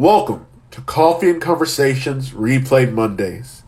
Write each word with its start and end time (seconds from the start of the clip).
Welcome 0.00 0.46
to 0.70 0.80
Coffee 0.80 1.28
and 1.28 1.42
Conversations 1.42 2.30
Replayed 2.30 2.92
Mondays. 2.92 3.64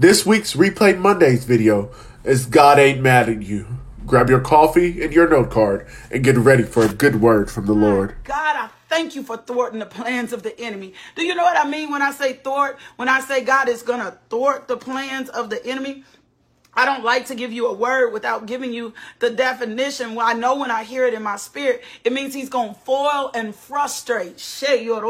This 0.00 0.26
week's 0.26 0.54
Replayed 0.54 0.98
Mondays 0.98 1.44
video 1.44 1.92
is 2.24 2.46
God 2.46 2.80
Ain't 2.80 3.00
Mad 3.00 3.28
at 3.28 3.42
You. 3.42 3.68
Grab 4.06 4.30
your 4.30 4.40
coffee 4.40 5.02
and 5.02 5.12
your 5.12 5.28
note 5.28 5.50
card 5.50 5.88
and 6.12 6.22
get 6.22 6.36
ready 6.36 6.62
for 6.62 6.84
a 6.84 6.88
good 6.88 7.20
word 7.20 7.50
from 7.50 7.66
the 7.66 7.72
Lord. 7.72 8.14
God, 8.22 8.54
I 8.56 8.68
thank 8.88 9.16
you 9.16 9.24
for 9.24 9.36
thwarting 9.36 9.80
the 9.80 9.86
plans 9.86 10.32
of 10.32 10.44
the 10.44 10.58
enemy. 10.60 10.94
Do 11.16 11.24
you 11.24 11.34
know 11.34 11.42
what 11.42 11.56
I 11.56 11.68
mean 11.68 11.90
when 11.90 12.02
I 12.02 12.12
say 12.12 12.34
thwart? 12.34 12.78
When 12.94 13.08
I 13.08 13.18
say 13.18 13.42
God 13.42 13.68
is 13.68 13.82
going 13.82 13.98
to 13.98 14.16
thwart 14.30 14.68
the 14.68 14.76
plans 14.76 15.28
of 15.28 15.50
the 15.50 15.64
enemy? 15.66 16.04
I 16.78 16.84
don't 16.84 17.02
like 17.02 17.26
to 17.26 17.34
give 17.34 17.52
you 17.52 17.66
a 17.68 17.72
word 17.72 18.12
without 18.12 18.44
giving 18.44 18.70
you 18.70 18.92
the 19.18 19.30
definition. 19.30 20.14
Well, 20.14 20.26
I 20.26 20.34
know 20.34 20.56
when 20.56 20.70
I 20.70 20.84
hear 20.84 21.06
it 21.06 21.14
in 21.14 21.22
my 21.22 21.36
spirit, 21.36 21.82
it 22.04 22.12
means 22.12 22.34
he's 22.34 22.50
going 22.50 22.74
to 22.74 22.80
foil 22.80 23.30
and 23.34 23.54
frustrate. 23.54 24.38
He's 24.38 24.76
going 24.78 25.00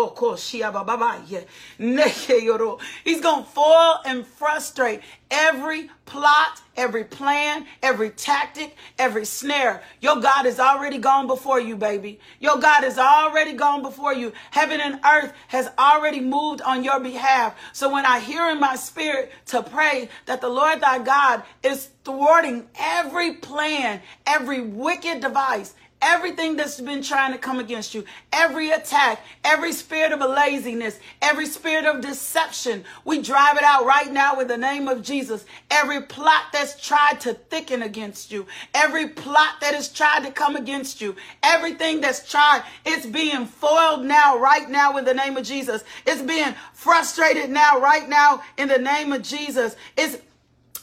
to 3.45 3.51
foil 3.51 4.01
and 4.05 4.25
frustrate 4.25 5.01
every 5.31 5.91
plot, 6.05 6.61
every 6.77 7.05
plan, 7.05 7.67
every 7.83 8.11
tactic, 8.11 8.77
every 8.99 9.25
snare. 9.25 9.83
Your 10.01 10.21
God 10.21 10.47
is 10.47 10.61
already 10.61 10.99
gone 10.99 11.27
before 11.27 11.61
you, 11.61 11.77
baby. 11.77 12.21
Your 12.41 12.59
God 12.59 12.85
is 12.85 12.99
already 12.99 13.53
gone 13.55 13.83
before 13.83 14.15
you. 14.15 14.33
Heaven 14.51 14.81
and 14.81 15.01
earth 15.05 15.33
has 15.49 15.69
already 15.79 16.21
moved 16.21 16.63
on 16.63 16.85
your 16.85 17.01
behalf. 17.01 17.57
So 17.73 17.93
when 17.93 18.07
I 18.07 18.21
hear 18.21 18.49
in 18.51 18.61
my 18.61 18.77
spirit 18.77 19.33
to 19.47 19.63
pray 19.63 20.09
that 20.27 20.41
the 20.41 20.49
Lord 20.49 20.81
thy 20.81 20.99
God 21.01 21.43
is 21.63 21.91
thwarting 22.07 22.69
every 22.79 23.35
plan, 23.35 24.01
every 24.27 24.61
wicked 24.61 25.21
device, 25.21 25.75
Everything 26.03 26.57
that's 26.57 26.79
been 26.79 27.03
trying 27.03 27.33
to 27.33 27.39
come 27.39 27.59
against 27.59 27.95
you, 27.95 28.05
every 28.31 28.71
attack, 28.71 29.19
every 29.43 29.73
spirit 29.73 30.13
of 30.13 30.21
laziness, 30.21 31.01
every 31.23 31.47
spirit 31.47 31.87
of 31.87 32.03
deception, 32.03 32.85
we 33.07 33.23
drive 33.23 33.57
it 33.57 33.63
out 33.63 33.87
right 33.87 34.13
now 34.13 34.39
in 34.39 34.47
the 34.47 34.59
name 34.59 34.89
of 34.89 35.03
Jesus. 35.03 35.47
Every 35.71 36.03
plot 36.03 36.45
that's 36.53 36.79
tried 36.79 37.21
to 37.23 37.33
thicken 37.33 37.81
against 37.81 38.31
you, 38.31 38.47
every 38.75 39.09
plot 39.09 39.55
that 39.63 39.75
has 39.75 39.91
tried 39.91 40.25
to 40.25 40.31
come 40.31 40.55
against 40.55 41.01
you, 41.01 41.17
everything 41.43 42.03
that's 42.03 42.31
tried, 42.31 42.63
it's 42.85 43.07
being 43.07 43.47
foiled 43.47 44.05
now, 44.05 44.39
right 44.39 44.69
now 44.69 44.99
in 44.99 45.07
the 45.07 45.15
name 45.15 45.39
of 45.39 45.47
Jesus. 45.47 45.83
It's 46.07 46.21
being 46.21 46.55
frustrated 46.75 47.49
now, 47.49 47.81
right 47.81 48.07
now 48.07 48.43
in 48.59 48.69
the 48.69 48.79
name 48.79 49.15
of 49.15 49.23
Jesus. 49.23 49.77
It's 49.97 50.19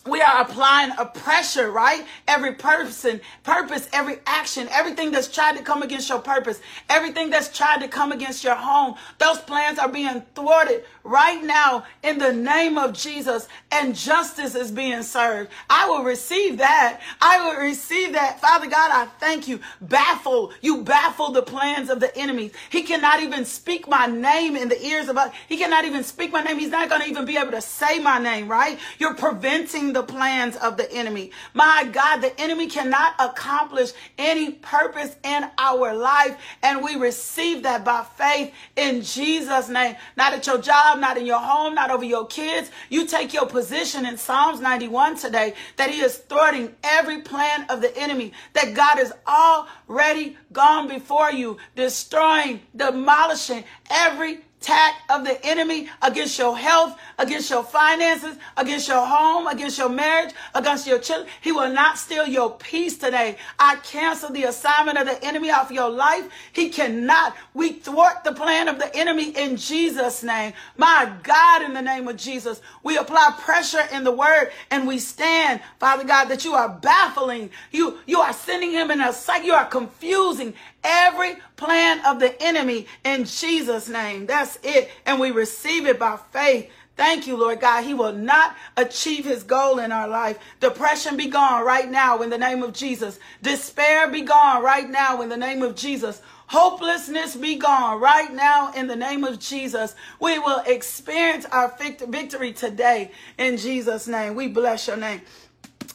we 0.05 0.21
are 0.21 0.41
applying 0.41 0.91
a 0.97 1.05
pressure, 1.05 1.71
right? 1.71 2.05
Every 2.27 2.53
person, 2.53 3.21
purpose, 3.43 3.87
every 3.93 4.19
action, 4.25 4.67
everything 4.71 5.11
that's 5.11 5.27
tried 5.27 5.57
to 5.57 5.63
come 5.63 5.83
against 5.83 6.09
your 6.09 6.19
purpose, 6.19 6.61
everything 6.89 7.29
that's 7.29 7.55
tried 7.55 7.81
to 7.81 7.87
come 7.87 8.11
against 8.11 8.43
your 8.43 8.55
home, 8.55 8.95
those 9.17 9.39
plans 9.39 9.79
are 9.79 9.89
being 9.89 10.21
thwarted 10.35 10.83
right 11.03 11.43
now 11.43 11.85
in 12.01 12.17
the 12.17 12.33
name 12.33 12.77
of 12.77 12.93
Jesus, 12.93 13.47
and 13.71 13.95
justice 13.95 14.55
is 14.55 14.71
being 14.71 15.03
served. 15.03 15.49
I 15.69 15.89
will 15.89 16.03
receive 16.03 16.57
that. 16.59 17.01
I 17.21 17.45
will 17.45 17.61
receive 17.61 18.13
that. 18.13 18.39
Father 18.39 18.67
God, 18.67 18.91
I 18.91 19.05
thank 19.19 19.47
you. 19.47 19.59
Baffle, 19.81 20.51
you 20.61 20.83
baffle 20.83 21.31
the 21.31 21.41
plans 21.41 21.89
of 21.89 21.99
the 21.99 22.15
enemy. 22.17 22.51
He 22.69 22.83
cannot 22.83 23.21
even 23.21 23.45
speak 23.45 23.87
my 23.87 24.05
name 24.05 24.55
in 24.55 24.69
the 24.69 24.81
ears 24.85 25.09
of 25.09 25.17
us. 25.17 25.33
He 25.47 25.57
cannot 25.57 25.85
even 25.85 26.03
speak 26.03 26.31
my 26.31 26.41
name. 26.41 26.57
He's 26.57 26.69
not 26.69 26.89
going 26.89 27.01
to 27.01 27.09
even 27.09 27.25
be 27.25 27.37
able 27.37 27.51
to 27.51 27.61
say 27.61 27.99
my 27.99 28.17
name, 28.19 28.47
right? 28.47 28.79
You're 28.97 29.15
preventing 29.15 29.82
the 29.91 30.03
plans 30.03 30.55
of 30.57 30.77
the 30.77 30.89
enemy. 30.93 31.31
My 31.53 31.89
God, 31.91 32.21
the 32.21 32.39
enemy 32.39 32.67
cannot 32.67 33.15
accomplish 33.19 33.91
any 34.17 34.51
purpose 34.51 35.15
in 35.23 35.49
our 35.57 35.93
life. 35.93 36.37
And 36.61 36.83
we 36.83 36.95
receive 36.95 37.63
that 37.63 37.83
by 37.83 38.05
faith 38.15 38.53
in 38.75 39.01
Jesus' 39.01 39.67
name. 39.67 39.95
Not 40.15 40.33
at 40.33 40.47
your 40.47 40.61
job, 40.61 40.99
not 40.99 41.17
in 41.17 41.25
your 41.25 41.39
home, 41.39 41.75
not 41.75 41.91
over 41.91 42.05
your 42.05 42.27
kids. 42.27 42.71
You 42.89 43.05
take 43.05 43.33
your 43.33 43.47
position 43.47 44.05
in 44.05 44.17
Psalms 44.17 44.61
91 44.61 45.17
today 45.17 45.55
that 45.77 45.89
he 45.89 46.01
is 46.01 46.17
thwarting 46.17 46.73
every 46.83 47.21
plan 47.21 47.65
of 47.69 47.81
the 47.81 47.95
enemy, 47.97 48.31
that 48.53 48.73
God 48.73 48.99
is 48.99 49.11
already 49.27 50.37
gone 50.51 50.87
before 50.87 51.31
you, 51.31 51.57
destroying, 51.75 52.61
demolishing 52.75 53.63
every 53.89 54.41
attack 54.63 55.01
of 55.09 55.25
the 55.25 55.45
enemy 55.45 55.89
against 56.01 56.39
your 56.39 56.57
health, 56.57 56.97
against 57.19 57.49
your 57.49 57.63
finances, 57.63 58.37
against 58.55 58.87
your 58.87 59.05
home, 59.05 59.45
against 59.47 59.77
your 59.77 59.89
marriage, 59.89 60.33
against 60.55 60.87
your 60.87 60.99
children. 60.99 61.29
He 61.41 61.51
will 61.51 61.71
not 61.71 61.97
steal 61.97 62.25
your 62.25 62.57
peace 62.57 62.97
today. 62.97 63.37
I 63.59 63.75
cancel 63.77 64.31
the 64.31 64.43
assignment 64.45 64.97
of 64.97 65.05
the 65.05 65.21
enemy 65.23 65.51
off 65.51 65.69
your 65.69 65.89
life. 65.89 66.29
He 66.53 66.69
cannot. 66.69 67.35
We 67.53 67.73
thwart 67.73 68.23
the 68.23 68.31
plan 68.31 68.69
of 68.69 68.79
the 68.79 68.95
enemy 68.95 69.31
in 69.31 69.57
Jesus' 69.57 70.23
name. 70.23 70.53
My 70.77 71.11
God, 71.23 71.63
in 71.63 71.73
the 71.73 71.81
name 71.81 72.07
of 72.07 72.15
Jesus, 72.15 72.61
we 72.83 72.97
apply 72.97 73.35
pressure 73.39 73.85
in 73.91 74.05
the 74.05 74.11
word 74.13 74.51
and 74.71 74.87
we 74.87 74.97
stand, 74.97 75.59
Father 75.79 76.05
God, 76.05 76.25
that 76.25 76.45
you 76.45 76.53
are 76.53 76.69
baffling. 76.69 77.49
You, 77.71 77.97
you 78.05 78.21
are 78.21 78.33
sending 78.33 78.71
him 78.71 78.91
in 78.91 79.01
a 79.01 79.11
sight. 79.11 79.43
You 79.43 79.53
are 79.53 79.65
confusing 79.65 80.53
every 80.83 81.35
plan 81.55 82.05
of 82.05 82.19
the 82.19 82.41
enemy 82.41 82.87
in 83.03 83.25
Jesus' 83.25 83.89
name. 83.89 84.25
That's 84.25 84.57
it. 84.63 84.91
And 85.05 85.19
we 85.19 85.31
receive 85.31 85.85
it 85.87 85.99
by 85.99 86.17
faith. 86.31 86.69
Thank 86.95 87.25
you, 87.25 87.37
Lord 87.37 87.59
God. 87.59 87.83
He 87.83 87.95
will 87.95 88.13
not 88.13 88.55
achieve 88.77 89.25
his 89.25 89.43
goal 89.43 89.79
in 89.79 89.91
our 89.91 90.07
life. 90.07 90.37
Depression 90.59 91.17
be 91.17 91.27
gone 91.27 91.65
right 91.65 91.89
now 91.89 92.21
in 92.21 92.29
the 92.29 92.37
name 92.37 92.61
of 92.61 92.73
Jesus. 92.73 93.19
Despair 93.41 94.11
be 94.11 94.21
gone 94.21 94.63
right 94.63 94.87
now 94.87 95.21
in 95.21 95.29
the 95.29 95.37
name 95.37 95.63
of 95.63 95.75
Jesus. 95.75 96.21
Hopelessness 96.47 97.35
be 97.35 97.55
gone 97.55 97.99
right 97.99 98.31
now 98.31 98.71
in 98.73 98.85
the 98.85 98.95
name 98.95 99.23
of 99.23 99.39
Jesus. 99.39 99.95
We 100.19 100.37
will 100.37 100.61
experience 100.67 101.45
our 101.45 101.75
victory 101.79 102.53
today 102.53 103.09
in 103.39 103.57
Jesus' 103.57 104.07
name. 104.07 104.35
We 104.35 104.49
bless 104.49 104.85
your 104.87 104.97
name. 104.97 105.21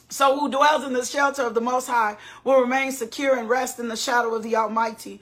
So 0.09 0.39
who 0.39 0.49
dwells 0.49 0.83
in 0.83 0.93
the 0.93 1.05
shelter 1.05 1.43
of 1.43 1.53
the 1.53 1.61
Most 1.61 1.87
High 1.87 2.17
will 2.43 2.59
remain 2.59 2.91
secure 2.91 3.37
and 3.37 3.47
rest 3.47 3.79
in 3.79 3.87
the 3.87 3.95
shadow 3.95 4.33
of 4.33 4.41
the 4.41 4.55
Almighty, 4.55 5.21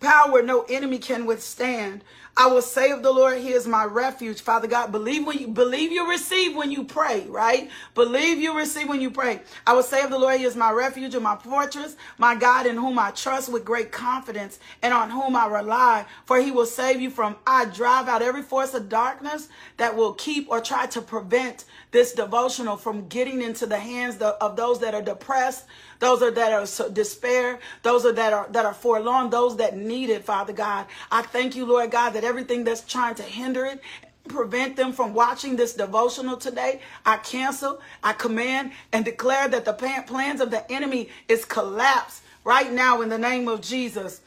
power 0.00 0.42
no 0.42 0.62
enemy 0.62 0.98
can 0.98 1.26
withstand. 1.26 2.02
I 2.38 2.48
will 2.48 2.60
of 2.92 3.02
the 3.02 3.12
Lord, 3.12 3.38
He 3.38 3.52
is 3.52 3.66
my 3.66 3.84
refuge. 3.84 4.42
Father 4.42 4.68
God, 4.68 4.92
believe 4.92 5.26
when 5.26 5.38
you 5.38 5.48
believe 5.48 5.90
you 5.90 6.10
receive 6.10 6.54
when 6.54 6.70
you 6.70 6.84
pray, 6.84 7.24
right? 7.28 7.70
Believe 7.94 8.38
you 8.38 8.54
receive 8.54 8.90
when 8.90 9.00
you 9.00 9.10
pray. 9.10 9.40
I 9.66 9.72
will 9.72 9.82
say 9.82 10.02
of 10.02 10.10
the 10.10 10.18
Lord, 10.18 10.38
He 10.38 10.44
is 10.44 10.54
my 10.54 10.70
refuge 10.70 11.14
and 11.14 11.24
my 11.24 11.36
fortress, 11.36 11.96
my 12.18 12.34
God 12.34 12.66
in 12.66 12.76
whom 12.76 12.98
I 12.98 13.12
trust 13.12 13.50
with 13.50 13.64
great 13.64 13.90
confidence 13.90 14.58
and 14.82 14.92
on 14.92 15.08
whom 15.08 15.34
I 15.34 15.46
rely. 15.46 16.04
For 16.26 16.38
He 16.38 16.50
will 16.50 16.66
save 16.66 17.00
you 17.00 17.08
from 17.08 17.36
I 17.46 17.64
drive 17.64 18.06
out 18.06 18.20
every 18.20 18.42
force 18.42 18.74
of 18.74 18.90
darkness 18.90 19.48
that 19.78 19.96
will 19.96 20.12
keep 20.12 20.50
or 20.50 20.60
try 20.60 20.84
to 20.88 21.00
prevent 21.00 21.64
this 21.90 22.12
devotional 22.12 22.76
from 22.76 23.08
getting 23.08 23.40
into 23.40 23.64
the 23.64 23.78
hands 23.78 24.18
of 24.18 24.56
those 24.56 24.80
that 24.80 24.94
are 24.94 25.00
depressed, 25.00 25.64
those 25.98 26.22
are 26.22 26.30
that 26.30 26.52
are 26.52 26.90
despair, 26.90 27.58
those 27.82 28.04
are 28.04 28.12
that 28.12 28.32
are 28.32 28.48
that 28.50 28.64
are 28.64 28.74
forlorn, 28.74 29.30
those 29.30 29.56
that 29.56 29.76
need 29.76 30.10
it, 30.10 30.24
Father 30.24 30.52
God. 30.52 30.86
I 31.10 31.22
thank 31.22 31.56
you, 31.56 31.66
Lord 31.66 31.90
God, 31.90 32.10
that 32.10 32.24
everything 32.24 32.64
that's 32.64 32.82
trying 32.82 33.14
to 33.16 33.22
hinder 33.22 33.64
it 33.64 33.80
prevent 34.28 34.76
them 34.76 34.92
from 34.92 35.14
watching 35.14 35.56
this 35.56 35.74
devotional 35.74 36.36
today. 36.36 36.80
I 37.04 37.16
cancel, 37.18 37.80
I 38.02 38.12
command, 38.12 38.72
and 38.92 39.04
declare 39.04 39.48
that 39.48 39.64
the 39.64 39.72
plans 39.72 40.40
of 40.40 40.50
the 40.50 40.70
enemy 40.70 41.08
is 41.28 41.44
collapsed 41.44 42.22
right 42.44 42.72
now 42.72 43.02
in 43.02 43.08
the 43.08 43.18
name 43.18 43.48
of 43.48 43.60
Jesus. 43.60 44.20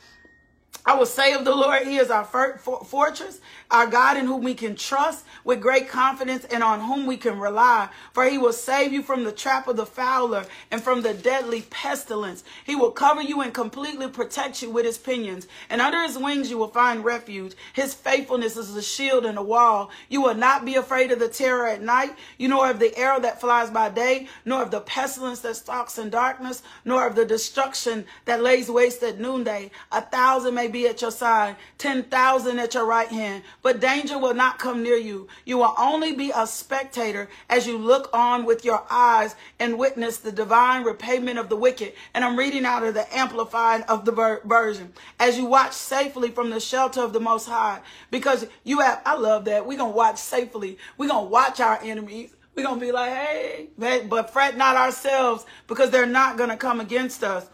I 0.85 0.95
will 0.95 1.05
say 1.05 1.33
of 1.33 1.45
the 1.45 1.53
Lord, 1.53 1.83
He 1.83 1.97
is 1.97 2.09
our 2.09 2.23
fortress, 2.25 3.41
our 3.69 3.85
God 3.85 4.17
in 4.17 4.25
whom 4.25 4.43
we 4.43 4.55
can 4.55 4.75
trust 4.75 5.25
with 5.43 5.61
great 5.61 5.87
confidence 5.87 6.45
and 6.45 6.63
on 6.63 6.79
whom 6.79 7.05
we 7.05 7.17
can 7.17 7.39
rely. 7.39 7.89
For 8.13 8.25
He 8.25 8.37
will 8.37 8.53
save 8.53 8.91
you 8.91 9.03
from 9.03 9.23
the 9.23 9.31
trap 9.31 9.67
of 9.67 9.75
the 9.75 9.85
fowler 9.85 10.45
and 10.71 10.81
from 10.81 11.01
the 11.01 11.13
deadly 11.13 11.61
pestilence. 11.69 12.43
He 12.65 12.75
will 12.75 12.91
cover 12.91 13.21
you 13.21 13.41
and 13.41 13.53
completely 13.53 14.07
protect 14.07 14.61
you 14.61 14.71
with 14.71 14.85
His 14.85 14.97
pinions. 14.97 15.47
And 15.69 15.81
under 15.81 16.01
His 16.01 16.17
wings 16.17 16.49
you 16.49 16.57
will 16.57 16.69
find 16.69 17.03
refuge. 17.03 17.53
His 17.73 17.93
faithfulness 17.93 18.57
is 18.57 18.75
a 18.75 18.81
shield 18.81 19.25
and 19.25 19.37
a 19.37 19.43
wall. 19.43 19.91
You 20.07 20.21
will 20.21 20.33
not 20.35 20.65
be 20.65 20.75
afraid 20.75 21.11
of 21.11 21.19
the 21.19 21.27
terror 21.27 21.67
at 21.67 21.81
night, 21.81 22.15
you 22.37 22.47
nor 22.47 22.69
of 22.69 22.79
the 22.79 22.97
arrow 22.97 23.19
that 23.19 23.41
flies 23.41 23.69
by 23.69 23.89
day, 23.89 24.27
nor 24.45 24.63
of 24.63 24.71
the 24.71 24.81
pestilence 24.81 25.41
that 25.41 25.57
stalks 25.57 25.97
in 25.97 26.09
darkness, 26.09 26.63
nor 26.85 27.05
of 27.05 27.15
the 27.15 27.25
destruction 27.25 28.05
that 28.25 28.41
lays 28.41 28.71
waste 28.71 29.03
at 29.03 29.19
noonday. 29.19 29.69
A 29.91 30.01
thousand 30.01 30.55
may 30.55 30.68
be 30.69 30.87
at 30.87 31.01
your 31.01 31.11
side, 31.11 31.55
10,000 31.77 32.59
at 32.59 32.73
your 32.73 32.85
right 32.85 33.07
hand, 33.07 33.43
but 33.61 33.79
danger 33.79 34.17
will 34.17 34.33
not 34.33 34.59
come 34.59 34.83
near 34.83 34.95
you. 34.95 35.27
You 35.45 35.57
will 35.57 35.73
only 35.77 36.13
be 36.13 36.31
a 36.35 36.47
spectator 36.47 37.29
as 37.49 37.67
you 37.67 37.77
look 37.77 38.09
on 38.13 38.45
with 38.45 38.63
your 38.63 38.85
eyes 38.89 39.35
and 39.59 39.77
witness 39.77 40.17
the 40.17 40.31
divine 40.31 40.83
repayment 40.83 41.39
of 41.39 41.49
the 41.49 41.55
wicked. 41.55 41.93
And 42.13 42.23
I'm 42.23 42.37
reading 42.37 42.65
out 42.65 42.83
of 42.83 42.93
the 42.93 43.13
amplified 43.15 43.83
of 43.83 44.05
the 44.05 44.39
version. 44.45 44.93
As 45.19 45.37
you 45.37 45.45
watch 45.45 45.73
safely 45.73 46.29
from 46.29 46.49
the 46.49 46.59
shelter 46.59 47.01
of 47.01 47.13
the 47.13 47.19
Most 47.19 47.47
High, 47.47 47.81
because 48.11 48.47
you 48.63 48.79
have, 48.79 49.01
I 49.05 49.15
love 49.15 49.45
that. 49.45 49.65
We're 49.65 49.77
going 49.77 49.91
to 49.91 49.97
watch 49.97 50.17
safely. 50.17 50.77
We're 50.97 51.09
going 51.09 51.25
to 51.25 51.29
watch 51.29 51.59
our 51.59 51.79
enemies. 51.83 52.33
We're 52.55 52.63
going 52.63 52.79
to 52.79 52.85
be 52.85 52.91
like, 52.91 53.11
hey, 53.11 53.69
but 53.77 54.33
fret 54.33 54.57
not 54.57 54.75
ourselves 54.75 55.45
because 55.67 55.91
they're 55.91 56.05
not 56.05 56.37
going 56.37 56.49
to 56.49 56.57
come 56.57 56.81
against 56.81 57.23
us. 57.23 57.47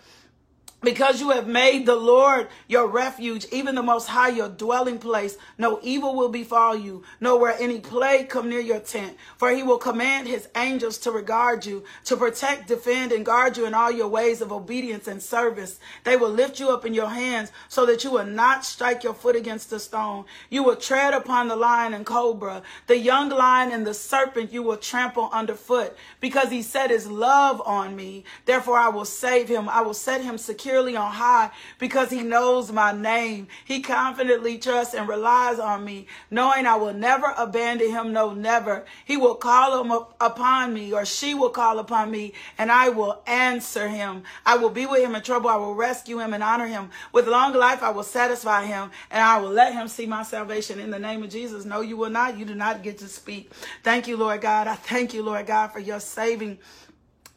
Because 0.82 1.20
you 1.20 1.32
have 1.32 1.48
made 1.48 1.88
the 1.88 1.96
Lord 1.96 2.48
your 2.68 2.88
refuge, 2.88 3.48
even 3.52 3.74
the 3.74 3.82
Most 3.82 4.08
High 4.08 4.30
your 4.30 4.50
dwelling 4.50 5.00
place, 5.00 5.36
no 5.58 5.80
evil 5.82 6.16
will 6.16 6.30
befall 6.30 6.76
you, 6.76 7.02
nor 7.20 7.50
any 7.50 7.80
plague 7.80 8.30
come 8.30 8.50
near 8.50 8.60
your 8.60 8.82
tent. 8.82 9.18
For 9.38 9.50
he 9.50 9.64
will 9.64 9.80
command 9.80 10.28
his 10.28 10.48
angels 10.56 11.00
to 11.00 11.12
regard 11.12 11.66
you, 11.66 11.86
to 12.04 12.16
protect, 12.16 12.68
defend, 12.68 13.12
and 13.12 13.26
guard 13.26 13.58
you 13.58 13.66
in 13.66 13.74
all 13.74 13.90
your 13.90 14.08
ways 14.08 14.42
of 14.42 14.52
obedience 14.52 15.08
and 15.08 15.24
service. 15.24 15.80
They 16.04 16.18
will 16.18 16.30
lift 16.30 16.60
you 16.60 16.70
up 16.70 16.86
in 16.86 16.94
your 16.94 17.10
hands 17.10 17.52
so 17.68 17.88
that 17.88 18.04
you 18.04 18.12
will 18.12 18.26
not 18.26 18.64
strike 18.64 19.04
your 19.04 19.16
foot 19.16 19.36
against 19.36 19.74
a 19.74 19.80
stone. 19.80 20.26
You 20.52 20.62
will 20.62 20.76
tread 20.76 21.16
upon 21.16 21.48
the 21.48 21.56
lion 21.56 21.96
and 21.96 22.06
cobra, 22.06 22.62
the 22.86 22.98
young 22.98 23.30
lion 23.30 23.72
and 23.72 23.88
the 23.88 23.94
serpent 23.96 24.54
you 24.54 24.62
will 24.62 24.78
trample 24.78 25.32
underfoot. 25.34 25.98
Because 26.22 26.52
he 26.52 26.62
set 26.62 26.92
his 26.92 27.08
love 27.08 27.60
on 27.66 27.96
me, 27.96 28.24
therefore 28.46 28.78
I 28.78 28.90
will 28.90 29.06
save 29.06 29.48
him. 29.48 29.68
I 29.68 29.82
will 29.82 29.96
set 29.96 30.22
him 30.22 30.38
secure 30.38 30.65
securely 30.66 30.96
on 30.96 31.12
high 31.12 31.52
because 31.78 32.10
he 32.10 32.24
knows 32.24 32.72
my 32.72 32.92
name. 32.92 33.48
He 33.66 33.82
confidently 33.82 34.58
trusts 34.58 34.96
and 34.96 35.08
relies 35.08 35.60
on 35.60 35.86
me, 35.86 36.08
knowing 36.32 36.66
I 36.66 36.76
will 36.76 36.94
never 36.94 37.32
abandon 37.38 37.92
him. 37.92 38.12
No, 38.12 38.34
never. 38.34 38.84
He 39.06 39.16
will 39.16 39.36
call 39.36 39.80
him 39.80 39.92
up 39.92 40.16
upon 40.20 40.74
me 40.74 40.92
or 40.92 41.06
she 41.06 41.36
will 41.36 41.52
call 41.52 41.78
upon 41.78 42.10
me 42.10 42.34
and 42.58 42.72
I 42.72 42.90
will 42.90 43.22
answer 43.28 43.88
him. 43.88 44.24
I 44.44 44.58
will 44.58 44.72
be 44.72 44.88
with 44.88 45.04
him 45.04 45.14
in 45.14 45.22
trouble. 45.22 45.52
I 45.52 45.56
will 45.56 45.76
rescue 45.76 46.20
him 46.20 46.34
and 46.34 46.42
honor 46.42 46.68
him. 46.68 46.90
With 47.14 47.28
long 47.28 47.54
life, 47.54 47.84
I 47.84 47.92
will 47.92 48.02
satisfy 48.02 48.66
him 48.66 48.90
and 49.12 49.22
I 49.22 49.38
will 49.38 49.52
let 49.52 49.74
him 49.74 49.88
see 49.88 50.08
my 50.08 50.24
salvation 50.24 50.80
in 50.80 50.90
the 50.90 50.98
name 50.98 51.22
of 51.22 51.30
Jesus. 51.30 51.64
No, 51.64 51.82
you 51.82 51.96
will 51.96 52.10
not. 52.10 52.40
You 52.40 52.46
do 52.46 52.56
not 52.56 52.82
get 52.82 52.98
to 53.00 53.08
speak. 53.08 53.52
Thank 53.84 54.08
you, 54.08 54.18
Lord 54.18 54.42
God. 54.42 54.68
I 54.68 54.76
thank 54.76 55.14
you, 55.14 55.22
Lord 55.22 55.46
God, 55.46 55.68
for 55.68 55.80
your 55.80 56.00
saving 56.00 56.58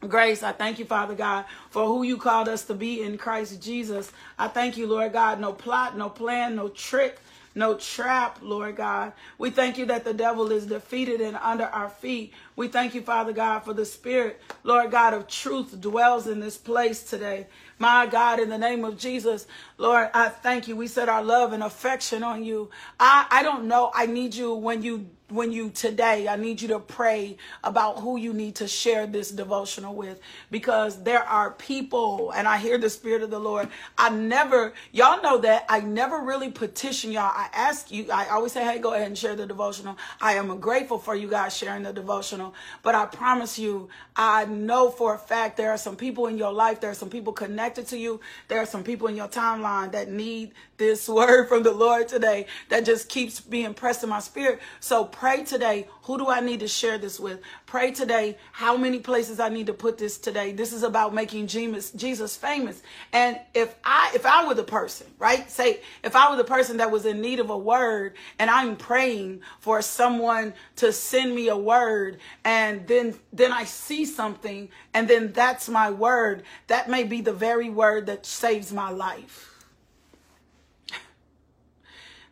Grace, 0.07 0.45
I 0.45 0.53
thank 0.53 0.79
you, 0.79 0.85
Father 0.85 1.17
God, 1.17 1.45
for 1.71 1.85
who 1.87 2.05
you 2.05 2.19
called 2.19 2.49
us 2.49 2.65
to 2.67 2.75
be 2.75 3.03
in 3.03 3.19
Christ 3.19 3.61
Jesus. 3.61 4.13
I 4.39 4.47
thank 4.47 4.77
you, 4.77 4.87
Lord 4.87 5.13
God. 5.13 5.41
No 5.41 5.53
plot, 5.53 5.99
no 5.99 6.09
plan, 6.09 6.55
no 6.55 6.69
trick, 6.69 7.19
no 7.57 7.75
trap, 7.77 8.39
Lord 8.41 8.77
God. 8.77 9.13
We 9.39 9.51
thank 9.51 9.77
you 9.77 9.87
that 9.87 10.05
the 10.05 10.15
devil 10.15 10.53
is 10.53 10.67
defeated 10.67 11.21
and 11.21 11.37
under 11.37 11.65
our 11.65 11.89
feet. 11.91 12.33
We 12.55 12.69
thank 12.69 12.95
you, 12.95 13.03
Father 13.03 13.33
God, 13.33 13.61
for 13.61 13.75
the 13.75 13.85
Spirit, 13.85 14.41
Lord 14.63 14.93
God, 14.93 15.15
of 15.15 15.27
truth 15.27 15.81
dwells 15.81 16.29
in 16.29 16.39
this 16.39 16.59
place 16.59 17.03
today. 17.03 17.49
My 17.79 18.07
God, 18.07 18.41
in 18.41 18.49
the 18.49 18.59
name 18.59 18.85
of 18.85 18.99
Jesus, 18.99 19.47
Lord, 19.77 20.11
I 20.13 20.31
thank 20.31 20.67
you. 20.67 20.75
We 20.75 20.89
set 20.89 21.09
our 21.09 21.23
love 21.23 21.53
and 21.53 21.63
affection 21.63 22.25
on 22.25 22.43
you. 22.43 22.71
I, 22.99 23.27
I 23.31 23.43
don't 23.45 23.67
know. 23.67 23.93
I 23.95 24.07
need 24.07 24.35
you 24.35 24.55
when 24.55 24.83
you 24.83 25.11
when 25.31 25.53
you 25.53 25.69
today, 25.69 26.27
I 26.27 26.37
need 26.37 26.63
you 26.63 26.69
to 26.69 26.79
pray 26.81 27.37
about 27.63 27.99
who 27.99 28.17
you 28.17 28.33
need 28.33 28.55
to 28.57 28.67
share 28.67 29.07
this 29.07 29.31
devotional 29.31 29.95
with 29.95 30.21
because 30.51 31.03
there 31.03 31.23
are 31.23 31.51
people, 31.51 32.31
and 32.31 32.49
I 32.49 32.57
hear 32.57 32.79
the 32.79 32.89
Spirit 32.89 33.23
of 33.23 33.31
the 33.31 33.39
Lord. 33.39 33.69
I 33.99 34.09
never, 34.09 34.73
y'all 34.91 35.21
know 35.21 35.37
that 35.39 35.67
I 35.69 35.81
never 35.81 36.21
really 36.21 36.51
petition 36.51 37.13
y'all. 37.13 37.31
I 37.35 37.49
ask 37.53 37.91
you, 37.91 38.11
I 38.11 38.29
always 38.29 38.53
say, 38.53 38.65
hey, 38.65 38.79
go 38.79 38.95
ahead 38.95 39.07
and 39.07 39.19
share 39.19 39.37
the 39.37 39.47
devotional. 39.47 39.99
I 40.19 40.35
am 40.35 40.61
grateful 40.61 40.99
for 40.99 41.15
you 41.15 41.29
guys 41.29 41.55
sharing 41.55 41.83
the 41.83 41.93
devotional, 41.93 42.55
but 42.83 42.95
I 42.95 43.05
promise 43.05 43.59
you, 43.59 43.91
I 44.17 44.47
know 44.47 44.89
for 44.91 45.15
a 45.15 45.19
fact 45.19 45.59
there 45.59 45.71
are 45.71 45.79
some 45.79 45.97
people 45.97 46.27
in 46.29 46.39
your 46.39 46.53
life, 46.53 46.81
there 46.81 46.91
are 46.91 46.95
some 46.95 47.11
people 47.11 47.35
connected 47.35 47.68
to 47.77 47.99
you, 47.99 48.21
there 48.49 48.59
are 48.59 48.67
some 48.67 48.85
people 48.85 49.09
in 49.09 49.17
your 49.17 49.29
timeline 49.29 49.93
that 49.93 50.11
need 50.11 50.53
this 50.79 51.09
word 51.09 51.49
from 51.49 51.63
the 51.65 51.73
Lord 51.73 52.09
today 52.09 52.47
that 52.71 52.85
just 52.87 53.09
keeps 53.09 53.41
being 53.41 53.75
pressed 53.75 54.03
in 54.03 54.09
my 54.09 54.21
spirit. 54.21 54.61
So, 54.81 55.05
Pray 55.05 55.43
today, 55.43 55.89
who 56.03 56.17
do 56.17 56.29
I 56.29 56.41
need 56.41 56.61
to 56.61 56.69
share 56.69 56.97
this 56.97 57.19
with? 57.19 57.41
Pray 57.67 57.91
today, 57.91 58.37
how 58.53 58.77
many 58.77 59.01
places 59.01 59.41
I 59.41 59.49
need 59.49 59.67
to 59.67 59.75
put 59.75 59.99
this 59.99 60.17
today. 60.17 60.53
This 60.53 60.73
is 60.73 60.85
about 60.85 61.13
making 61.13 61.49
Jesus 61.49 62.37
famous. 62.37 62.83
And 63.13 63.39
if 63.55 63.75
I 63.85 64.13
if 64.15 64.25
I 64.25 64.47
were 64.47 64.55
the 64.55 64.63
person, 64.63 65.09
right? 65.19 65.51
Say 65.51 65.81
if 66.05 66.15
I 66.15 66.31
were 66.31 66.37
the 66.37 66.45
person 66.45 66.77
that 66.79 66.91
was 66.91 67.05
in 67.05 67.21
need 67.21 67.41
of 67.41 67.51
a 67.51 67.59
word 67.59 68.15
and 68.39 68.49
I'm 68.49 68.77
praying 68.77 69.41
for 69.61 69.83
someone 69.83 70.55
to 70.77 70.93
send 70.93 71.35
me 71.35 71.49
a 71.49 71.57
word 71.57 72.19
and 72.45 72.87
then 72.87 73.15
then 73.33 73.53
I 73.53 73.65
see 73.65 74.05
something 74.05 74.69
and 74.95 75.09
then 75.09 75.33
that's 75.33 75.69
my 75.69 75.91
word, 75.91 76.45
that 76.69 76.89
may 76.89 77.05
be 77.05 77.21
the 77.21 77.33
very 77.33 77.71
word 77.71 78.07
that 78.07 78.25
saves 78.25 78.73
my 78.73 78.91
life. 78.91 79.48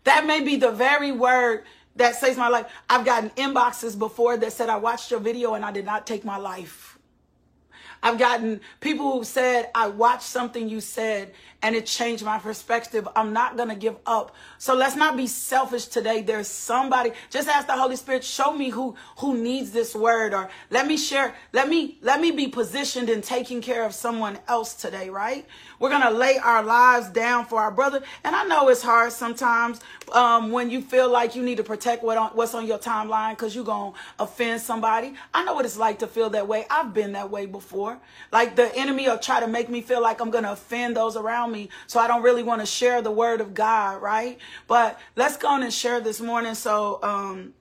That 0.06 0.24
may 0.24 0.40
be 0.40 0.54
the 0.54 0.70
very 0.70 1.10
word 1.10 1.64
that 1.96 2.14
saves 2.14 2.36
my 2.38 2.46
life. 2.46 2.66
I've 2.88 3.04
gotten 3.04 3.30
inboxes 3.30 3.98
before 3.98 4.36
that 4.36 4.52
said, 4.52 4.68
I 4.68 4.76
watched 4.76 5.10
your 5.10 5.18
video 5.18 5.54
and 5.54 5.64
I 5.64 5.72
did 5.72 5.84
not 5.84 6.06
take 6.06 6.24
my 6.24 6.36
life. 6.36 6.96
I've 8.04 8.16
gotten 8.16 8.60
people 8.78 9.18
who 9.18 9.24
said, 9.24 9.68
I 9.74 9.88
watched 9.88 10.22
something 10.22 10.68
you 10.68 10.80
said 10.80 11.34
and 11.62 11.74
it 11.74 11.86
changed 11.86 12.24
my 12.24 12.38
perspective. 12.38 13.08
I'm 13.16 13.32
not 13.32 13.56
going 13.56 13.70
to 13.70 13.74
give 13.74 13.96
up. 14.06 14.34
So 14.58 14.74
let's 14.74 14.96
not 14.96 15.16
be 15.16 15.26
selfish 15.26 15.86
today. 15.86 16.22
There's 16.22 16.48
somebody, 16.48 17.12
just 17.30 17.48
ask 17.48 17.66
the 17.66 17.72
Holy 17.72 17.96
Spirit, 17.96 18.24
show 18.24 18.52
me 18.52 18.70
who, 18.70 18.94
who 19.18 19.36
needs 19.36 19.70
this 19.70 19.94
word 19.94 20.34
or 20.34 20.48
let 20.70 20.86
me 20.86 20.96
share, 20.96 21.34
let 21.52 21.68
me, 21.68 21.98
let 22.02 22.20
me 22.20 22.30
be 22.30 22.48
positioned 22.48 23.08
in 23.08 23.22
taking 23.22 23.60
care 23.60 23.84
of 23.84 23.94
someone 23.94 24.38
else 24.48 24.74
today, 24.74 25.10
right? 25.10 25.46
We're 25.78 25.90
going 25.90 26.02
to 26.02 26.10
lay 26.10 26.38
our 26.38 26.62
lives 26.62 27.08
down 27.08 27.46
for 27.46 27.60
our 27.60 27.70
brother. 27.70 28.02
And 28.24 28.36
I 28.36 28.44
know 28.44 28.68
it's 28.68 28.82
hard 28.82 29.12
sometimes 29.12 29.80
um, 30.12 30.52
when 30.52 30.70
you 30.70 30.80
feel 30.80 31.10
like 31.10 31.34
you 31.34 31.42
need 31.42 31.56
to 31.56 31.64
protect 31.64 32.02
what 32.02 32.16
on, 32.16 32.30
what's 32.30 32.54
on 32.54 32.66
your 32.66 32.78
timeline 32.78 33.30
because 33.32 33.54
you're 33.54 33.64
going 33.64 33.92
to 33.92 33.98
offend 34.18 34.60
somebody. 34.60 35.14
I 35.34 35.44
know 35.44 35.54
what 35.54 35.64
it's 35.64 35.76
like 35.76 35.98
to 36.00 36.06
feel 36.06 36.30
that 36.30 36.46
way. 36.46 36.66
I've 36.70 36.94
been 36.94 37.12
that 37.12 37.30
way 37.30 37.46
before. 37.46 37.98
Like 38.32 38.56
the 38.56 38.74
enemy 38.76 39.08
will 39.08 39.18
try 39.18 39.40
to 39.40 39.48
make 39.48 39.68
me 39.68 39.80
feel 39.80 40.02
like 40.02 40.20
I'm 40.20 40.30
going 40.30 40.44
to 40.44 40.52
offend 40.52 40.96
those 40.96 41.16
around 41.16 41.45
me. 41.46 41.68
So 41.86 42.00
I 42.00 42.06
don't 42.06 42.22
really 42.22 42.42
want 42.42 42.60
to 42.60 42.66
share 42.66 43.02
the 43.02 43.10
word 43.10 43.40
of 43.40 43.54
God, 43.54 44.02
right? 44.02 44.38
But 44.66 44.98
let's 45.16 45.36
go 45.36 45.48
on 45.48 45.62
and 45.62 45.72
share 45.72 46.00
this 46.00 46.20
morning 46.20 46.54
so 46.54 47.00
um 47.02 47.54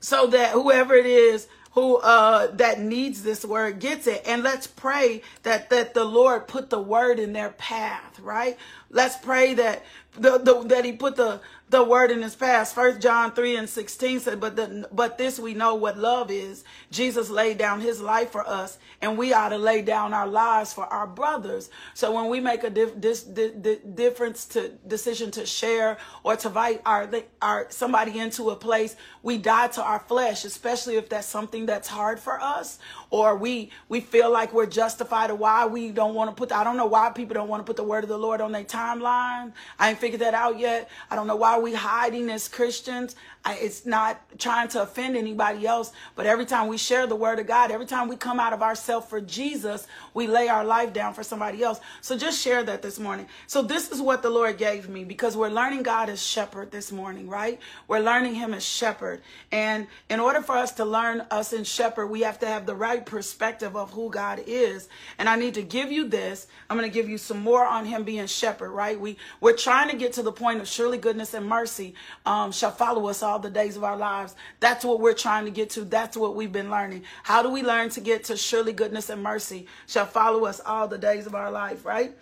so 0.00 0.26
that 0.28 0.52
whoever 0.52 0.94
it 0.94 1.06
is 1.06 1.46
who 1.72 1.96
uh 1.98 2.48
that 2.54 2.80
needs 2.80 3.22
this 3.22 3.44
word 3.44 3.78
gets 3.78 4.06
it 4.06 4.22
and 4.26 4.42
let's 4.42 4.66
pray 4.66 5.22
that 5.42 5.70
that 5.70 5.94
the 5.94 6.04
lord 6.04 6.46
put 6.46 6.70
the 6.70 6.80
word 6.80 7.18
in 7.18 7.32
their 7.32 7.50
path 7.50 8.18
right 8.20 8.58
let's 8.90 9.16
pray 9.16 9.54
that 9.54 9.82
the, 10.14 10.38
the 10.38 10.62
that 10.64 10.84
he 10.84 10.92
put 10.92 11.16
the 11.16 11.40
the 11.72 11.84
word 11.84 12.12
in 12.12 12.22
his 12.22 12.36
past. 12.36 12.76
First 12.76 13.00
John 13.00 13.32
3 13.32 13.56
and 13.56 13.68
16 13.68 14.20
said, 14.20 14.40
but 14.40 14.56
the, 14.56 14.88
but 14.92 15.18
this 15.18 15.40
we 15.40 15.54
know 15.54 15.74
what 15.76 15.98
love 15.98 16.30
is. 16.30 16.64
Jesus 16.92 17.30
laid 17.30 17.58
down 17.58 17.80
his 17.82 18.00
life 18.00 18.32
for 18.32 18.48
us, 18.48 18.78
and 19.02 19.18
we 19.18 19.34
ought 19.34 19.50
to 19.50 19.58
lay 19.58 19.82
down 19.82 20.14
our 20.14 20.28
lives 20.28 20.72
for 20.74 20.86
our 20.86 21.08
brothers. 21.08 21.70
So 21.94 22.12
when 22.14 22.28
we 22.30 22.40
make 22.40 22.64
a 22.64 22.70
dif- 22.70 23.00
dis- 23.00 23.24
di- 23.24 23.80
difference 23.94 24.46
to 24.48 24.70
decision 24.88 25.32
to 25.32 25.46
share 25.46 25.98
or 26.24 26.36
to 26.36 26.48
invite 26.48 26.82
our, 26.86 27.10
our 27.42 27.66
somebody 27.70 28.18
into 28.18 28.50
a 28.50 28.56
place, 28.56 28.96
we 29.22 29.38
die 29.38 29.68
to 29.68 29.82
our 29.82 30.00
flesh, 30.00 30.44
especially 30.44 30.96
if 30.96 31.08
that's 31.08 31.26
something 31.26 31.66
that's 31.66 31.88
hard 31.88 32.20
for 32.20 32.40
us, 32.40 32.78
or 33.10 33.36
we 33.36 33.70
we 33.88 34.00
feel 34.00 34.30
like 34.30 34.52
we're 34.52 34.66
justified 34.66 35.30
or 35.30 35.36
why 35.36 35.66
we 35.66 35.90
don't 35.90 36.14
want 36.14 36.30
to 36.30 36.36
put. 36.36 36.52
I 36.52 36.64
don't 36.64 36.76
know 36.76 36.86
why 36.86 37.10
people 37.10 37.34
don't 37.34 37.48
want 37.48 37.60
to 37.60 37.64
put 37.64 37.76
the 37.76 37.84
word 37.84 38.04
of 38.04 38.10
the 38.10 38.18
Lord 38.18 38.40
on 38.40 38.52
their 38.52 38.64
timeline. 38.64 39.52
I 39.78 39.90
ain't 39.90 39.98
figured 39.98 40.20
that 40.20 40.34
out 40.34 40.58
yet. 40.58 40.90
I 41.10 41.16
don't 41.16 41.26
know 41.26 41.36
why 41.36 41.58
we 41.62 41.74
hiding 41.74 42.30
as 42.30 42.48
Christians. 42.48 43.14
It's 43.46 43.86
not 43.86 44.20
trying 44.38 44.68
to 44.68 44.82
offend 44.82 45.16
anybody 45.16 45.66
else, 45.66 45.92
but 46.14 46.26
every 46.26 46.46
time 46.46 46.68
we 46.68 46.78
share 46.78 47.06
the 47.06 47.16
word 47.16 47.38
of 47.40 47.46
God, 47.46 47.70
every 47.72 47.86
time 47.86 48.08
we 48.08 48.16
come 48.16 48.38
out 48.38 48.52
of 48.52 48.62
ourselves 48.62 49.08
for 49.08 49.20
Jesus, 49.20 49.86
we 50.14 50.28
lay 50.28 50.48
our 50.48 50.64
life 50.64 50.92
down 50.92 51.14
for 51.14 51.24
somebody 51.24 51.62
else. 51.62 51.80
So 52.02 52.16
just 52.16 52.40
share 52.40 52.62
that 52.62 52.82
this 52.82 53.00
morning. 53.00 53.26
So 53.48 53.62
this 53.62 53.90
is 53.90 54.00
what 54.00 54.22
the 54.22 54.30
Lord 54.30 54.58
gave 54.58 54.88
me 54.88 55.04
because 55.04 55.36
we're 55.36 55.48
learning 55.48 55.82
God 55.82 56.08
as 56.08 56.24
shepherd 56.24 56.70
this 56.70 56.92
morning, 56.92 57.28
right? 57.28 57.58
We're 57.88 58.00
learning 58.00 58.34
him 58.36 58.54
as 58.54 58.64
shepherd. 58.64 59.22
And 59.50 59.88
in 60.08 60.20
order 60.20 60.40
for 60.40 60.56
us 60.56 60.72
to 60.72 60.84
learn 60.84 61.22
us 61.30 61.52
in 61.52 61.64
shepherd, 61.64 62.06
we 62.08 62.20
have 62.20 62.38
to 62.40 62.46
have 62.46 62.66
the 62.66 62.76
right 62.76 63.04
perspective 63.04 63.76
of 63.76 63.90
who 63.90 64.10
God 64.10 64.42
is. 64.46 64.88
And 65.18 65.28
I 65.28 65.36
need 65.36 65.54
to 65.54 65.62
give 65.62 65.90
you 65.90 66.08
this. 66.08 66.46
I'm 66.70 66.78
going 66.78 66.88
to 66.88 66.94
give 66.94 67.08
you 67.08 67.18
some 67.18 67.40
more 67.40 67.64
on 67.66 67.86
him 67.86 68.04
being 68.04 68.26
shepherd, 68.26 68.70
right? 68.70 68.98
We 69.00 69.16
we're 69.40 69.56
trying 69.56 69.90
to 69.90 69.96
get 69.96 70.12
to 70.14 70.22
the 70.22 70.32
point 70.32 70.60
of 70.60 70.68
surely 70.68 70.98
goodness 70.98 71.34
and 71.34 71.46
mercy 71.52 71.94
um, 72.24 72.50
shall 72.52 72.70
follow 72.70 73.08
us 73.08 73.22
all 73.22 73.38
the 73.38 73.50
days 73.50 73.76
of 73.76 73.84
our 73.84 73.96
lives. 73.96 74.34
That's 74.60 74.84
what 74.84 75.00
we're 75.00 75.20
trying 75.26 75.44
to 75.44 75.50
get 75.50 75.68
to. 75.70 75.84
That's 75.84 76.16
what 76.16 76.34
we've 76.34 76.56
been 76.60 76.70
learning. 76.70 77.02
How 77.22 77.42
do 77.42 77.50
we 77.50 77.62
learn 77.62 77.90
to 77.90 78.00
get 78.00 78.24
to 78.24 78.36
surely 78.36 78.72
goodness 78.72 79.10
and 79.10 79.22
mercy 79.22 79.66
shall 79.86 80.06
follow 80.06 80.46
us 80.46 80.60
all 80.64 80.88
the 80.88 80.98
days 80.98 81.26
of 81.26 81.34
our 81.34 81.50
life, 81.50 81.84
right? 81.84 82.16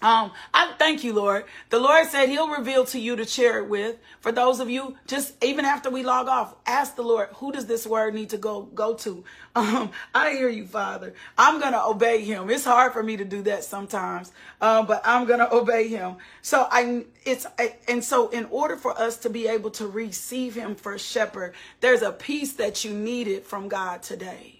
Um, 0.00 0.30
I 0.54 0.74
thank 0.78 1.02
you, 1.02 1.12
Lord. 1.12 1.44
The 1.70 1.80
Lord 1.80 2.06
said 2.06 2.28
He'll 2.28 2.48
reveal 2.48 2.84
to 2.86 3.00
you 3.00 3.16
to 3.16 3.24
share 3.24 3.58
it 3.58 3.68
with. 3.68 3.96
For 4.20 4.30
those 4.30 4.60
of 4.60 4.70
you, 4.70 4.96
just 5.08 5.42
even 5.42 5.64
after 5.64 5.90
we 5.90 6.04
log 6.04 6.28
off, 6.28 6.54
ask 6.66 6.94
the 6.94 7.02
Lord, 7.02 7.30
who 7.36 7.50
does 7.50 7.66
this 7.66 7.84
word 7.86 8.14
need 8.14 8.30
to 8.30 8.38
go 8.38 8.62
go 8.62 8.94
to? 8.94 9.24
Um, 9.56 9.90
I 10.14 10.30
hear 10.34 10.48
you, 10.48 10.66
Father. 10.66 11.14
I'm 11.36 11.60
gonna 11.60 11.84
obey 11.84 12.22
Him. 12.22 12.48
It's 12.48 12.64
hard 12.64 12.92
for 12.92 13.02
me 13.02 13.16
to 13.16 13.24
do 13.24 13.42
that 13.42 13.64
sometimes, 13.64 14.30
um, 14.60 14.86
but 14.86 15.02
I'm 15.04 15.26
gonna 15.26 15.48
obey 15.52 15.88
Him. 15.88 16.16
So 16.42 16.68
I, 16.70 17.06
it's 17.24 17.44
I, 17.58 17.74
and 17.88 18.04
so 18.04 18.28
in 18.28 18.44
order 18.52 18.76
for 18.76 18.96
us 18.96 19.16
to 19.18 19.30
be 19.30 19.48
able 19.48 19.70
to 19.72 19.88
receive 19.88 20.54
Him 20.54 20.76
for 20.76 20.96
Shepherd, 20.96 21.54
there's 21.80 22.02
a 22.02 22.12
piece 22.12 22.52
that 22.52 22.84
you 22.84 22.94
needed 22.94 23.42
from 23.44 23.68
God 23.68 24.02
today. 24.04 24.57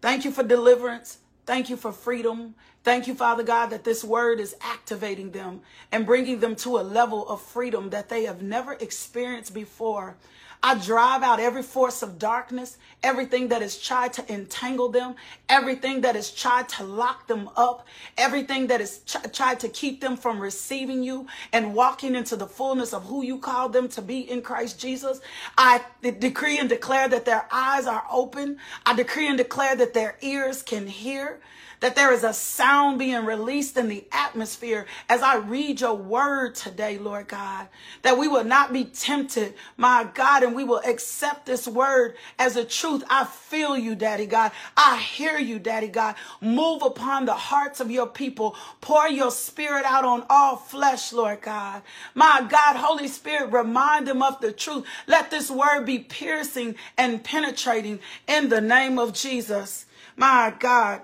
Thank 0.00 0.24
you 0.24 0.30
for 0.30 0.42
deliverance. 0.42 1.18
Thank 1.46 1.70
you 1.70 1.76
for 1.76 1.92
freedom. 1.92 2.54
Thank 2.82 3.06
you, 3.06 3.14
Father 3.14 3.42
God, 3.42 3.70
that 3.70 3.84
this 3.84 4.04
word 4.04 4.40
is 4.40 4.54
activating 4.60 5.30
them 5.30 5.62
and 5.90 6.04
bringing 6.04 6.40
them 6.40 6.54
to 6.56 6.78
a 6.78 6.82
level 6.82 7.26
of 7.28 7.40
freedom 7.40 7.90
that 7.90 8.10
they 8.10 8.24
have 8.24 8.42
never 8.42 8.74
experienced 8.74 9.54
before. 9.54 10.16
I 10.64 10.76
drive 10.76 11.22
out 11.22 11.40
every 11.40 11.62
force 11.62 12.02
of 12.02 12.18
darkness, 12.18 12.78
everything 13.02 13.48
that 13.48 13.62
has 13.62 13.78
tried 13.78 14.14
to 14.14 14.32
entangle 14.32 14.88
them, 14.88 15.14
everything 15.50 16.00
that 16.02 16.14
has 16.16 16.30
tried 16.30 16.70
to 16.70 16.84
lock 16.84 17.28
them 17.28 17.50
up, 17.58 17.86
everything 18.16 18.68
that 18.68 18.80
has 18.80 19.00
ch- 19.00 19.18
tried 19.34 19.60
to 19.60 19.68
keep 19.68 20.00
them 20.00 20.16
from 20.16 20.40
receiving 20.40 21.02
you 21.02 21.28
and 21.52 21.74
walking 21.74 22.16
into 22.16 22.34
the 22.36 22.46
fullness 22.46 22.94
of 22.94 23.04
who 23.04 23.22
you 23.22 23.38
called 23.38 23.74
them 23.74 23.88
to 23.90 24.02
be 24.02 24.20
in 24.30 24.42
Christ 24.42 24.80
Jesus. 24.80 25.20
I 25.58 25.82
decree 26.02 26.58
and 26.58 26.70
declare 26.70 27.08
that 27.10 27.26
their 27.26 27.46
eyes 27.52 27.86
are 27.86 28.04
open. 28.10 28.58
I 28.86 28.94
decree 28.94 29.28
and 29.28 29.38
declare 29.38 29.76
that 29.76 29.94
their 29.94 30.16
ears 30.22 30.62
can 30.62 30.86
hear 30.86 31.40
that 31.84 31.96
there 31.96 32.12
is 32.12 32.24
a 32.24 32.32
sound 32.32 32.98
being 32.98 33.26
released 33.26 33.76
in 33.76 33.88
the 33.88 34.02
atmosphere 34.10 34.86
as 35.10 35.20
I 35.20 35.36
read 35.36 35.82
your 35.82 35.92
word 35.92 36.54
today, 36.54 36.96
Lord 36.96 37.28
God, 37.28 37.68
that 38.00 38.16
we 38.16 38.26
will 38.26 38.42
not 38.42 38.72
be 38.72 38.84
tempted, 38.84 39.52
my 39.76 40.08
God, 40.14 40.42
and 40.42 40.56
we 40.56 40.64
will 40.64 40.80
accept 40.86 41.44
this 41.44 41.68
word 41.68 42.16
as 42.38 42.56
a 42.56 42.64
truth. 42.64 43.04
I 43.10 43.26
feel 43.26 43.76
you, 43.76 43.94
Daddy 43.94 44.24
God. 44.24 44.52
I 44.78 44.96
hear 44.96 45.36
you, 45.36 45.58
Daddy 45.58 45.88
God. 45.88 46.14
Move 46.40 46.80
upon 46.80 47.26
the 47.26 47.34
hearts 47.34 47.80
of 47.80 47.90
your 47.90 48.06
people. 48.06 48.56
Pour 48.80 49.06
your 49.06 49.30
spirit 49.30 49.84
out 49.84 50.06
on 50.06 50.24
all 50.30 50.56
flesh, 50.56 51.12
Lord 51.12 51.42
God. 51.42 51.82
My 52.14 52.46
God, 52.48 52.76
Holy 52.76 53.08
Spirit, 53.08 53.52
remind 53.52 54.06
them 54.06 54.22
of 54.22 54.40
the 54.40 54.52
truth. 54.52 54.86
Let 55.06 55.30
this 55.30 55.50
word 55.50 55.84
be 55.84 55.98
piercing 55.98 56.76
and 56.96 57.22
penetrating 57.22 58.00
in 58.26 58.48
the 58.48 58.62
name 58.62 58.98
of 58.98 59.12
Jesus. 59.12 59.84
My 60.16 60.50
God. 60.58 61.02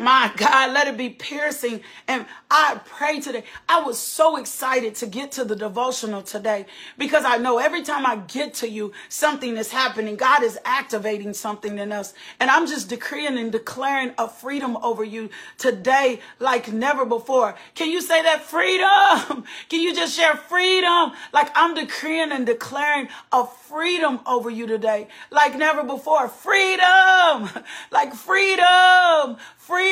My 0.00 0.32
God, 0.36 0.72
let 0.74 0.86
it 0.86 0.96
be 0.96 1.10
piercing. 1.10 1.80
And 2.06 2.26
I 2.50 2.80
pray 2.84 3.20
today. 3.20 3.44
I 3.68 3.82
was 3.82 3.98
so 3.98 4.36
excited 4.36 4.94
to 4.96 5.06
get 5.06 5.32
to 5.32 5.44
the 5.44 5.56
devotional 5.56 6.22
today 6.22 6.66
because 6.96 7.24
I 7.24 7.38
know 7.38 7.58
every 7.58 7.82
time 7.82 8.06
I 8.06 8.16
get 8.16 8.54
to 8.54 8.68
you, 8.68 8.92
something 9.08 9.56
is 9.56 9.72
happening. 9.72 10.16
God 10.16 10.44
is 10.44 10.58
activating 10.64 11.34
something 11.34 11.78
in 11.78 11.90
us. 11.92 12.14
And 12.40 12.48
I'm 12.50 12.66
just 12.68 12.88
decreeing 12.88 13.38
and 13.38 13.50
declaring 13.50 14.12
a 14.18 14.28
freedom 14.28 14.76
over 14.78 15.02
you 15.02 15.30
today 15.58 16.20
like 16.38 16.72
never 16.72 17.04
before. 17.04 17.56
Can 17.74 17.90
you 17.90 18.00
say 18.00 18.22
that 18.22 18.44
freedom? 18.44 19.44
Can 19.68 19.80
you 19.80 19.94
just 19.94 20.16
share 20.16 20.36
freedom? 20.36 21.12
Like 21.32 21.50
I'm 21.56 21.74
decreeing 21.74 22.32
and 22.32 22.46
declaring 22.46 23.08
a 23.32 23.46
freedom 23.46 24.20
over 24.26 24.48
you 24.50 24.66
today 24.68 25.08
like 25.32 25.56
never 25.56 25.82
before. 25.82 26.28
Freedom! 26.28 27.50
Like 27.90 28.14
freedom! 28.14 29.38
freedom. 29.58 29.87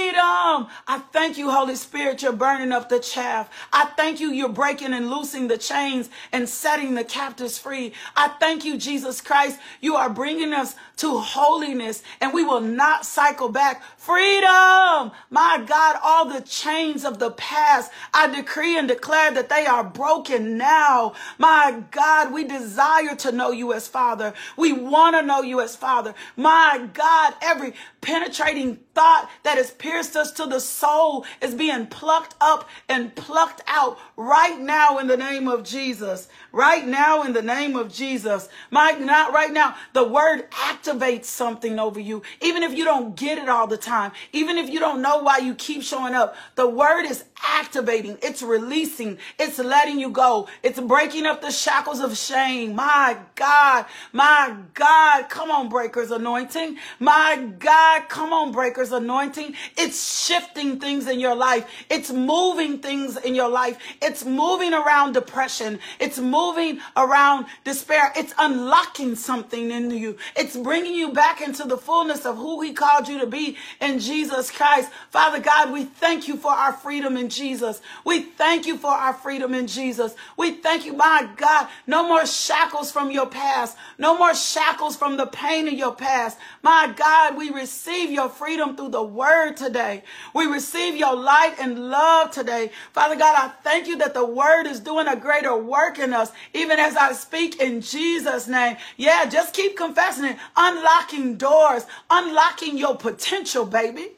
I 0.89 1.03
thank 1.13 1.39
you, 1.39 1.51
Holy 1.51 1.75
Spirit, 1.77 2.23
you're 2.23 2.33
burning 2.33 2.73
up 2.73 2.89
the 2.89 2.99
chaff. 3.01 3.51
I 3.73 3.87
thank 3.97 4.21
you, 4.21 4.31
you're 4.31 4.49
breaking 4.49 4.93
and 4.93 5.11
loosing 5.11 5.49
the 5.49 5.59
chains 5.59 6.09
and 6.33 6.49
setting 6.49 6.95
the 6.95 7.05
captives 7.05 7.59
free. 7.59 7.93
I 8.17 8.29
thank 8.29 8.65
you, 8.65 8.79
Jesus 8.79 9.21
Christ, 9.21 9.59
you 9.81 9.97
are 9.97 10.11
bringing 10.11 10.53
us 10.53 10.75
to 10.99 11.19
holiness 11.19 12.03
and 12.21 12.33
we 12.33 12.45
will 12.45 12.61
not 12.61 13.05
cycle 13.05 13.49
back. 13.49 13.83
Freedom! 13.99 15.13
My 15.31 15.63
God, 15.67 15.97
all 16.03 16.27
the 16.27 16.41
chains 16.43 17.05
of 17.05 17.19
the 17.19 17.33
past, 17.33 17.93
I 18.15 18.29
decree 18.35 18.79
and 18.79 18.89
declare 18.89 19.33
that 19.33 19.49
they 19.49 19.67
are 19.67 19.85
broken 19.85 20.57
now. 20.57 21.15
My 21.39 21.83
God, 21.91 22.33
we 22.33 22.45
desire 22.45 23.15
to 23.17 23.33
know 23.33 23.51
you 23.51 23.73
as 23.73 23.89
Father. 23.89 24.35
We 24.57 24.73
want 24.73 25.17
to 25.17 25.23
know 25.23 25.43
you 25.43 25.61
as 25.61 25.77
Father. 25.77 26.15
My 26.37 26.89
God, 26.95 27.35
every 27.43 27.75
penetrating 28.01 28.79
thought 28.95 29.29
that 29.43 29.59
is 29.59 29.71
pierced 29.87 30.17
us 30.17 30.33
to 30.33 30.47
the 30.47 30.59
soul 30.59 31.25
is 31.41 31.55
being 31.55 31.87
plucked 31.87 32.35
up 32.41 32.69
and 32.89 33.15
plucked 33.15 33.63
out 33.69 33.97
right 34.17 34.59
now 34.59 34.99
in 34.99 35.07
the 35.07 35.17
name 35.17 35.47
of 35.47 35.63
Jesus. 35.63 36.27
Right 36.51 36.85
now 36.85 37.23
in 37.23 37.33
the 37.33 37.41
name 37.41 37.77
of 37.77 37.93
Jesus. 37.93 38.49
My 38.73 38.91
not 38.91 39.33
right 39.33 39.53
now. 39.53 39.77
The 39.93 40.03
word 40.03 40.51
activates 40.51 41.27
something 41.27 41.79
over 41.79 42.01
you. 42.01 42.23
Even 42.41 42.65
if 42.65 42.77
you 42.77 42.85
don't 42.85 43.15
get 43.15 43.39
it 43.39 43.49
all 43.49 43.69
the 43.69 43.77
time, 43.77 44.11
even 44.33 44.59
if 44.59 44.69
you 44.69 44.81
don't 44.81 45.01
know 45.01 45.19
why 45.19 45.39
you 45.39 45.55
keep 45.55 45.85
showing 45.85 46.15
up, 46.15 46.35
the 46.57 46.69
word 46.69 47.05
is 47.05 47.23
activating. 47.43 48.19
It's 48.23 48.43
releasing. 48.43 49.19
It's 49.39 49.59
letting 49.59 49.99
you 49.99 50.11
go. 50.11 50.49
It's 50.63 50.81
breaking 50.81 51.27
up 51.27 51.41
the 51.41 51.51
shackles 51.51 52.01
of 52.01 52.17
shame. 52.17 52.75
My 52.75 53.19
God. 53.35 53.87
My 54.13 54.57
God. 54.75 55.29
Come 55.29 55.51
on, 55.51 55.69
breakers 55.69 56.11
anointing. 56.11 56.77
My 56.99 57.37
God. 57.59 58.09
Come 58.09 58.33
on, 58.33 58.53
breakers 58.53 58.93
anointing. 58.93 59.55
It's 59.77 60.27
shifting 60.27 60.81
things 60.81 61.09
in 61.09 61.21
your 61.21 61.35
life. 61.35 61.67
It's 61.91 62.11
moving 62.11 62.79
things 62.79 63.17
in 63.17 63.35
your 63.35 63.49
life. 63.49 63.79
It's 64.03 64.25
moving 64.25 64.73
around 64.73 65.13
depression. 65.13 65.79
It's 66.01 66.19
moving 66.19 66.81
around 66.97 67.47
despair. 67.65 68.13
It's 68.17 68.35
unlocking 68.39 69.15
something 69.15 69.71
in 69.71 69.91
you. 69.91 70.17
It's 70.37 70.57
bringing 70.57 70.95
you 70.95 71.13
back 71.13 71.41
into 71.41 71.65
the 71.65 71.77
fullness 71.77 72.27
of 72.27 72.37
who 72.37 72.61
he 72.61 72.73
called 72.73 73.09
you 73.09 73.21
to 73.21 73.27
be 73.27 73.57
in 73.81 73.99
Jesus 73.99 74.51
Christ. 74.51 74.91
Father 75.11 75.41
God, 75.41 75.73
we 75.73 75.85
thank 75.85 76.29
you 76.29 76.37
for 76.37 76.53
our 76.53 76.73
freedom 76.73 77.17
in 77.17 77.26
Jesus. 77.29 77.81
We 78.05 78.21
thank 78.23 78.67
you 78.67 78.77
for 78.77 78.91
our 78.91 79.13
freedom 79.15 79.55
in 79.55 79.67
Jesus. 79.67 80.15
We 80.37 80.53
thank 80.53 80.85
you, 80.85 80.93
my 80.93 81.29
God. 81.37 81.69
No 81.87 82.07
more 82.07 82.27
shackles 82.27 82.91
from 82.91 83.11
your 83.11 83.27
past. 83.27 83.77
No 83.99 84.17
more 84.19 84.35
shackles 84.35 84.97
from 84.97 85.17
the 85.17 85.27
pain 85.27 85.69
of 85.69 85.75
your 85.75 85.95
past. 85.95 86.39
My 86.63 86.93
God, 86.97 87.37
we 87.37 87.51
receive 87.51 88.11
your 88.11 88.29
freedom 88.29 88.77
through 88.77 88.91
the 88.91 89.03
word 89.03 89.57
today. 89.57 90.03
We 90.35 90.47
receive 90.47 90.97
your 90.97 91.15
light 91.15 91.55
and 91.61 91.91
love 91.91 92.31
today. 92.31 92.71
Father 92.93 93.17
God, 93.17 93.35
I 93.37 93.49
thank 93.63 93.87
you 93.87 93.99
that 93.99 94.15
the 94.15 94.27
word 94.27 94.67
is 94.67 94.81
doing 94.81 95.07
a 95.07 95.17
greater 95.17 95.57
work 95.57 95.99
in 95.99 96.13
us, 96.13 96.33
even 96.55 96.79
as 96.79 96.97
I 96.97 97.13
speak 97.13 97.61
in 97.61 97.81
Jesus' 97.81 98.49
name. 98.49 98.77
Yeah, 98.97 99.27
just 99.27 99.55
keep 99.55 99.77
confessing 99.77 100.25
it. 100.25 100.37
Unlocking 100.57 101.37
doors, 101.37 101.87
unlocking 102.11 102.77
your 102.79 102.97
potential, 102.97 103.65
baby 103.65 104.16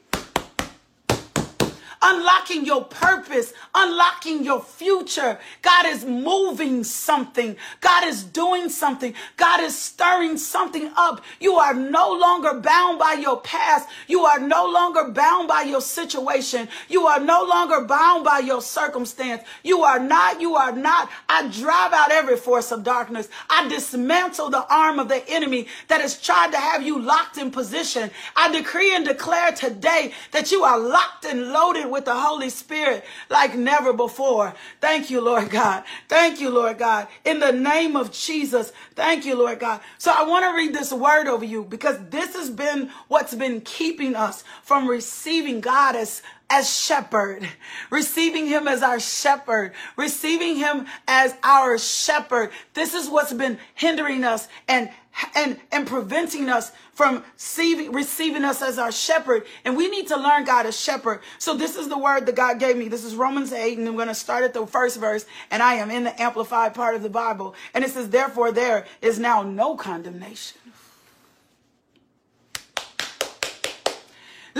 unlocking 2.01 2.65
your 2.65 2.85
purpose, 2.85 3.53
unlocking 3.73 4.43
your 4.43 4.61
future. 4.61 5.37
God 5.61 5.85
is 5.85 6.05
moving 6.05 6.83
something. 6.83 7.55
God 7.81 8.05
is 8.05 8.23
doing 8.23 8.69
something. 8.69 9.13
God 9.37 9.61
is 9.61 9.77
stirring 9.77 10.37
something 10.37 10.91
up. 10.95 11.23
You 11.39 11.55
are 11.55 11.73
no 11.73 12.13
longer 12.13 12.59
bound 12.59 12.99
by 12.99 13.13
your 13.13 13.41
past. 13.41 13.89
You 14.07 14.21
are 14.21 14.39
no 14.39 14.65
longer 14.65 15.09
bound 15.11 15.47
by 15.47 15.63
your 15.63 15.81
situation. 15.81 16.69
You 16.87 17.07
are 17.07 17.19
no 17.19 17.43
longer 17.43 17.85
bound 17.85 18.23
by 18.23 18.39
your 18.39 18.61
circumstance. 18.61 19.43
You 19.63 19.83
are 19.83 19.99
not, 19.99 20.41
you 20.41 20.55
are 20.55 20.71
not. 20.71 21.09
I 21.27 21.47
drive 21.47 21.93
out 21.93 22.11
every 22.11 22.37
force 22.37 22.71
of 22.71 22.83
darkness. 22.83 23.29
I 23.49 23.67
dismantle 23.67 24.49
the 24.49 24.65
arm 24.73 24.99
of 24.99 25.09
the 25.09 25.27
enemy 25.29 25.67
that 25.87 26.01
has 26.01 26.21
tried 26.21 26.51
to 26.51 26.57
have 26.57 26.83
you 26.83 26.99
locked 26.99 27.37
in 27.37 27.51
position. 27.51 28.09
I 28.35 28.51
decree 28.51 28.95
and 28.95 29.05
declare 29.05 29.51
today 29.51 30.13
that 30.31 30.51
you 30.51 30.63
are 30.63 30.79
locked 30.79 31.25
and 31.25 31.51
loaded 31.51 31.88
with 31.89 32.05
the 32.05 32.13
Holy 32.13 32.49
Spirit 32.49 33.03
like 33.29 33.55
never 33.55 33.93
before. 33.93 34.53
Thank 34.81 35.09
you, 35.09 35.21
Lord 35.21 35.49
God. 35.49 35.83
Thank 36.07 36.39
you, 36.39 36.49
Lord 36.49 36.77
God. 36.77 37.07
In 37.25 37.39
the 37.39 37.51
name 37.51 37.95
of 37.95 38.11
Jesus, 38.11 38.71
thank 38.95 39.25
you, 39.25 39.35
Lord 39.35 39.59
God. 39.59 39.81
So 39.97 40.11
I 40.11 40.23
want 40.23 40.45
to 40.45 40.55
read 40.55 40.73
this 40.73 40.93
word 40.93 41.27
over 41.27 41.45
you 41.45 41.63
because 41.63 41.97
this 42.09 42.35
has 42.35 42.49
been 42.49 42.89
what's 43.07 43.35
been 43.35 43.61
keeping 43.61 44.15
us 44.15 44.43
from 44.63 44.87
receiving 44.87 45.61
God 45.61 45.95
as 45.95 46.21
as 46.49 46.67
shepherd, 46.67 47.47
receiving 47.91 48.47
him 48.47 48.67
as 48.67 48.81
our 48.81 48.99
shepherd, 48.99 49.73
receiving 49.95 50.55
him 50.55 50.87
as 51.07 51.35
our 51.43 51.77
shepherd. 51.77 52.49
This 52.73 52.95
is 52.95 53.07
what's 53.07 53.33
been 53.33 53.59
hindering 53.75 54.23
us 54.23 54.47
and 54.67 54.89
and 55.35 55.59
and 55.71 55.87
preventing 55.87 56.49
us 56.49 56.71
from 56.93 57.23
receiving, 57.35 57.91
receiving 57.91 58.43
us 58.43 58.61
as 58.61 58.77
our 58.77 58.91
shepherd. 58.91 59.45
And 59.65 59.77
we 59.77 59.89
need 59.89 60.07
to 60.07 60.17
learn 60.17 60.43
God 60.43 60.65
as 60.65 60.79
shepherd. 60.79 61.21
So 61.37 61.55
this 61.55 61.75
is 61.75 61.87
the 61.89 61.97
word 61.97 62.25
that 62.25 62.35
God 62.35 62.59
gave 62.59 62.77
me. 62.77 62.87
This 62.87 63.03
is 63.03 63.15
Romans 63.15 63.53
8, 63.53 63.77
and 63.77 63.87
I'm 63.87 63.95
going 63.95 64.07
to 64.07 64.15
start 64.15 64.43
at 64.43 64.53
the 64.53 64.67
first 64.67 64.99
verse, 64.99 65.25
and 65.49 65.63
I 65.63 65.75
am 65.75 65.91
in 65.91 66.03
the 66.03 66.21
amplified 66.21 66.73
part 66.73 66.95
of 66.95 67.03
the 67.03 67.09
Bible. 67.09 67.55
And 67.73 67.83
it 67.83 67.91
says, 67.91 68.09
Therefore, 68.09 68.51
there 68.51 68.85
is 69.01 69.19
now 69.19 69.43
no 69.43 69.75
condemnation 69.75 70.59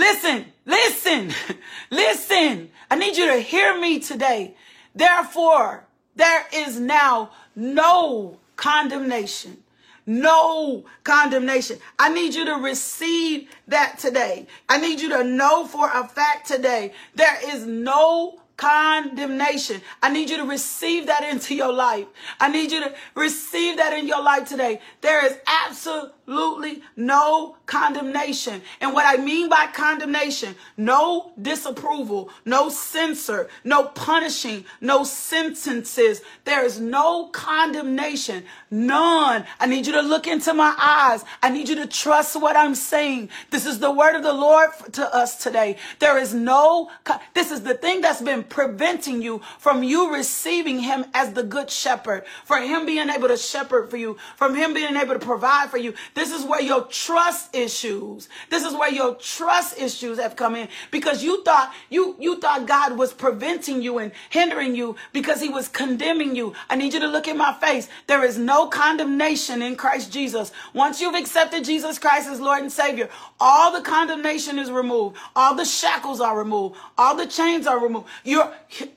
Listen, 0.00 0.46
listen, 0.64 1.32
listen. 1.90 2.70
I 2.90 2.96
need 2.96 3.16
you 3.16 3.26
to 3.26 3.38
hear 3.38 3.78
me 3.78 4.00
today. 4.00 4.54
Therefore, 4.94 5.84
there 6.16 6.46
is 6.52 6.80
now 6.80 7.30
no 7.54 8.38
condemnation. 8.56 9.62
No 10.10 10.86
condemnation. 11.04 11.78
I 11.96 12.12
need 12.12 12.34
you 12.34 12.44
to 12.46 12.56
receive 12.56 13.48
that 13.68 14.00
today. 14.00 14.48
I 14.68 14.78
need 14.78 15.00
you 15.00 15.08
to 15.10 15.22
know 15.22 15.64
for 15.68 15.88
a 15.88 16.04
fact 16.08 16.48
today 16.48 16.94
there 17.14 17.38
is 17.44 17.64
no 17.64 18.40
condemnation. 18.60 19.80
I 20.02 20.10
need 20.10 20.28
you 20.28 20.36
to 20.36 20.44
receive 20.44 21.06
that 21.06 21.24
into 21.24 21.54
your 21.54 21.72
life. 21.72 22.04
I 22.38 22.50
need 22.50 22.70
you 22.70 22.80
to 22.80 22.94
receive 23.14 23.78
that 23.78 23.94
in 23.94 24.06
your 24.06 24.22
life 24.22 24.46
today. 24.46 24.80
There 25.00 25.24
is 25.24 25.38
absolutely 25.64 26.82
no 26.94 27.56
condemnation. 27.64 28.60
And 28.82 28.92
what 28.92 29.06
I 29.06 29.22
mean 29.22 29.48
by 29.48 29.68
condemnation, 29.72 30.56
no 30.76 31.32
disapproval, 31.40 32.28
no 32.44 32.68
censor, 32.68 33.48
no 33.64 33.84
punishing, 33.84 34.66
no 34.82 35.04
sentences. 35.04 36.20
There 36.44 36.62
is 36.62 36.78
no 36.78 37.28
condemnation. 37.28 38.44
None. 38.70 39.46
I 39.58 39.66
need 39.66 39.86
you 39.86 39.94
to 39.94 40.02
look 40.02 40.26
into 40.26 40.52
my 40.52 40.74
eyes. 40.78 41.24
I 41.42 41.48
need 41.48 41.70
you 41.70 41.76
to 41.76 41.86
trust 41.86 42.38
what 42.38 42.56
I'm 42.56 42.74
saying. 42.74 43.30
This 43.50 43.64
is 43.64 43.78
the 43.78 43.90
word 43.90 44.16
of 44.16 44.22
the 44.22 44.34
Lord 44.34 44.68
to 44.92 45.14
us 45.14 45.42
today. 45.42 45.78
There 45.98 46.18
is 46.18 46.34
no, 46.34 46.90
this 47.32 47.50
is 47.50 47.62
the 47.62 47.74
thing 47.74 48.02
that's 48.02 48.20
been 48.20 48.44
preventing 48.50 49.22
you 49.22 49.40
from 49.58 49.82
you 49.82 50.14
receiving 50.14 50.80
him 50.80 51.06
as 51.14 51.32
the 51.32 51.42
good 51.42 51.70
shepherd, 51.70 52.24
for 52.44 52.58
him 52.58 52.84
being 52.84 53.08
able 53.08 53.28
to 53.28 53.36
shepherd 53.36 53.88
for 53.90 53.96
you, 53.96 54.18
from 54.36 54.54
him 54.54 54.74
being 54.74 54.96
able 54.96 55.14
to 55.14 55.18
provide 55.18 55.70
for 55.70 55.78
you. 55.78 55.94
This 56.14 56.32
is 56.32 56.44
where 56.44 56.60
your 56.60 56.84
trust 56.84 57.54
issues. 57.54 58.28
This 58.50 58.64
is 58.64 58.74
where 58.74 58.92
your 58.92 59.14
trust 59.14 59.78
issues 59.78 60.18
have 60.18 60.36
come 60.36 60.54
in 60.56 60.68
because 60.90 61.22
you 61.22 61.42
thought 61.44 61.72
you 61.88 62.16
you 62.18 62.38
thought 62.40 62.66
God 62.66 62.98
was 62.98 63.12
preventing 63.12 63.82
you 63.82 63.98
and 63.98 64.12
hindering 64.28 64.74
you 64.74 64.96
because 65.12 65.40
he 65.40 65.48
was 65.48 65.68
condemning 65.68 66.36
you. 66.36 66.54
I 66.68 66.76
need 66.76 66.92
you 66.92 67.00
to 67.00 67.06
look 67.06 67.28
in 67.28 67.38
my 67.38 67.54
face. 67.54 67.88
There 68.06 68.24
is 68.24 68.38
no 68.38 68.66
condemnation 68.66 69.62
in 69.62 69.76
Christ 69.76 70.12
Jesus. 70.12 70.52
Once 70.74 71.00
you've 71.00 71.14
accepted 71.14 71.64
Jesus 71.64 71.98
Christ 71.98 72.28
as 72.28 72.40
Lord 72.40 72.62
and 72.62 72.72
Savior, 72.72 73.08
all 73.40 73.72
the 73.72 73.82
condemnation 73.82 74.58
is 74.58 74.70
removed. 74.70 75.16
All 75.36 75.54
the 75.54 75.64
shackles 75.64 76.20
are 76.20 76.36
removed. 76.36 76.76
All 76.98 77.16
the 77.16 77.26
chains 77.26 77.66
are 77.66 77.78
removed. 77.78 78.08
You're 78.24 78.39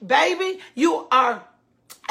baby, 0.05 0.59
you 0.75 1.07
are 1.11 1.43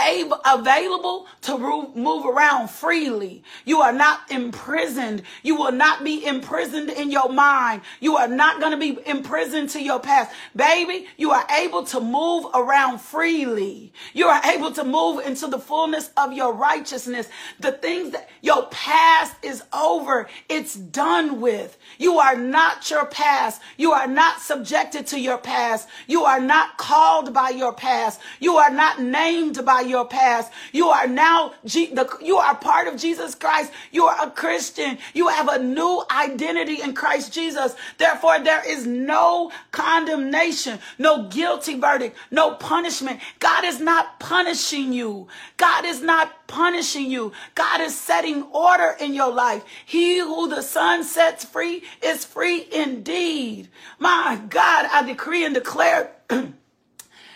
able, 0.00 0.40
available 0.44 1.26
to 1.42 1.58
move 1.94 2.24
around 2.24 2.70
freely. 2.70 3.42
You 3.64 3.80
are 3.82 3.92
not 3.92 4.30
imprisoned. 4.30 5.22
You 5.42 5.56
will 5.56 5.72
not 5.72 6.04
be 6.04 6.24
imprisoned 6.24 6.90
in 6.90 7.10
your 7.10 7.28
mind. 7.28 7.82
You 8.00 8.16
are 8.16 8.28
not 8.28 8.60
going 8.60 8.72
to 8.72 8.78
be 8.78 8.98
imprisoned 9.06 9.70
to 9.70 9.82
your 9.82 10.00
past. 10.00 10.30
Baby, 10.56 11.06
you 11.16 11.30
are 11.32 11.46
able 11.50 11.84
to 11.84 12.00
move 12.00 12.46
around 12.54 13.00
freely. 13.00 13.92
You 14.12 14.26
are 14.26 14.42
able 14.46 14.72
to 14.72 14.84
move 14.84 15.24
into 15.26 15.46
the 15.46 15.58
fullness 15.58 16.10
of 16.16 16.32
your 16.32 16.54
righteousness. 16.54 17.28
The 17.60 17.72
things 17.72 18.12
that 18.12 18.28
your 18.40 18.66
past 18.70 19.34
is 19.42 19.62
over. 19.72 20.28
It's 20.48 20.74
done 20.74 21.40
with. 21.40 21.76
You 21.98 22.18
are 22.18 22.36
not 22.36 22.90
your 22.90 23.06
past. 23.06 23.60
You 23.76 23.92
are 23.92 24.06
not 24.06 24.40
subjected 24.40 25.06
to 25.08 25.20
your 25.20 25.38
past. 25.38 25.88
You 26.06 26.24
are 26.24 26.40
not 26.40 26.78
called 26.78 27.34
by 27.34 27.50
your 27.50 27.72
past. 27.72 28.20
You 28.40 28.56
are 28.56 28.70
not 28.70 29.00
named 29.00 29.64
by 29.64 29.81
your 29.82 30.06
past. 30.06 30.52
You 30.72 30.88
are 30.88 31.06
now, 31.06 31.54
you 31.64 32.36
are 32.36 32.54
part 32.56 32.88
of 32.88 32.96
Jesus 32.96 33.34
Christ. 33.34 33.72
You 33.90 34.04
are 34.04 34.26
a 34.26 34.30
Christian. 34.30 34.98
You 35.14 35.28
have 35.28 35.48
a 35.48 35.62
new 35.62 36.02
identity 36.10 36.82
in 36.82 36.94
Christ 36.94 37.32
Jesus. 37.32 37.74
Therefore, 37.98 38.40
there 38.40 38.68
is 38.68 38.86
no 38.86 39.50
condemnation, 39.70 40.78
no 40.98 41.28
guilty 41.28 41.78
verdict, 41.78 42.16
no 42.30 42.54
punishment. 42.54 43.20
God 43.38 43.64
is 43.64 43.80
not 43.80 44.20
punishing 44.20 44.92
you. 44.92 45.28
God 45.56 45.84
is 45.84 46.02
not 46.02 46.46
punishing 46.46 47.10
you. 47.10 47.32
God 47.54 47.80
is 47.80 47.98
setting 47.98 48.42
order 48.44 48.96
in 49.00 49.14
your 49.14 49.32
life. 49.32 49.64
He 49.86 50.18
who 50.18 50.48
the 50.48 50.62
Son 50.62 51.04
sets 51.04 51.44
free 51.44 51.82
is 52.02 52.24
free 52.24 52.66
indeed. 52.72 53.68
My 53.98 54.40
God, 54.48 54.86
I 54.90 55.02
decree 55.06 55.44
and 55.44 55.54
declare 55.54 56.12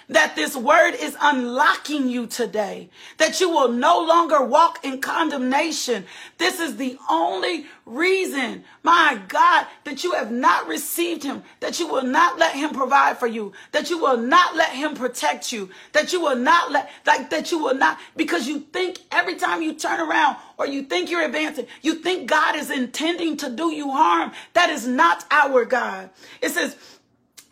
that 0.08 0.36
this 0.36 0.56
word 0.56 0.92
is 0.94 1.16
unlocking 1.20 2.08
you 2.08 2.26
today, 2.26 2.88
that 3.18 3.40
you 3.40 3.50
will 3.50 3.68
no 3.68 4.00
longer 4.00 4.44
walk 4.44 4.84
in 4.84 5.00
condemnation. 5.00 6.04
This 6.38 6.60
is 6.60 6.76
the 6.76 6.98
only 7.10 7.66
reason, 7.84 8.64
my 8.82 9.20
God, 9.28 9.66
that 9.84 10.04
you 10.04 10.12
have 10.12 10.30
not 10.30 10.68
received 10.68 11.22
him, 11.22 11.42
that 11.60 11.80
you 11.80 11.88
will 11.88 12.04
not 12.04 12.38
let 12.38 12.54
him 12.54 12.70
provide 12.70 13.18
for 13.18 13.26
you, 13.26 13.52
that 13.72 13.90
you 13.90 13.98
will 13.98 14.16
not 14.16 14.54
let 14.54 14.70
him 14.70 14.94
protect 14.94 15.52
you, 15.52 15.70
that 15.92 16.12
you 16.12 16.20
will 16.20 16.36
not 16.36 16.70
let, 16.70 16.90
like, 17.06 17.30
that 17.30 17.50
you 17.50 17.58
will 17.58 17.74
not, 17.74 17.98
because 18.16 18.46
you 18.46 18.60
think 18.60 18.98
every 19.10 19.36
time 19.36 19.62
you 19.62 19.74
turn 19.74 20.00
around 20.00 20.36
or 20.58 20.66
you 20.66 20.82
think 20.82 21.10
you're 21.10 21.24
advancing, 21.24 21.66
you 21.82 21.96
think 21.96 22.28
God 22.28 22.56
is 22.56 22.70
intending 22.70 23.36
to 23.38 23.50
do 23.50 23.72
you 23.72 23.90
harm. 23.90 24.32
That 24.52 24.70
is 24.70 24.86
not 24.86 25.24
our 25.30 25.64
God. 25.64 26.10
It 26.40 26.50
says, 26.50 26.76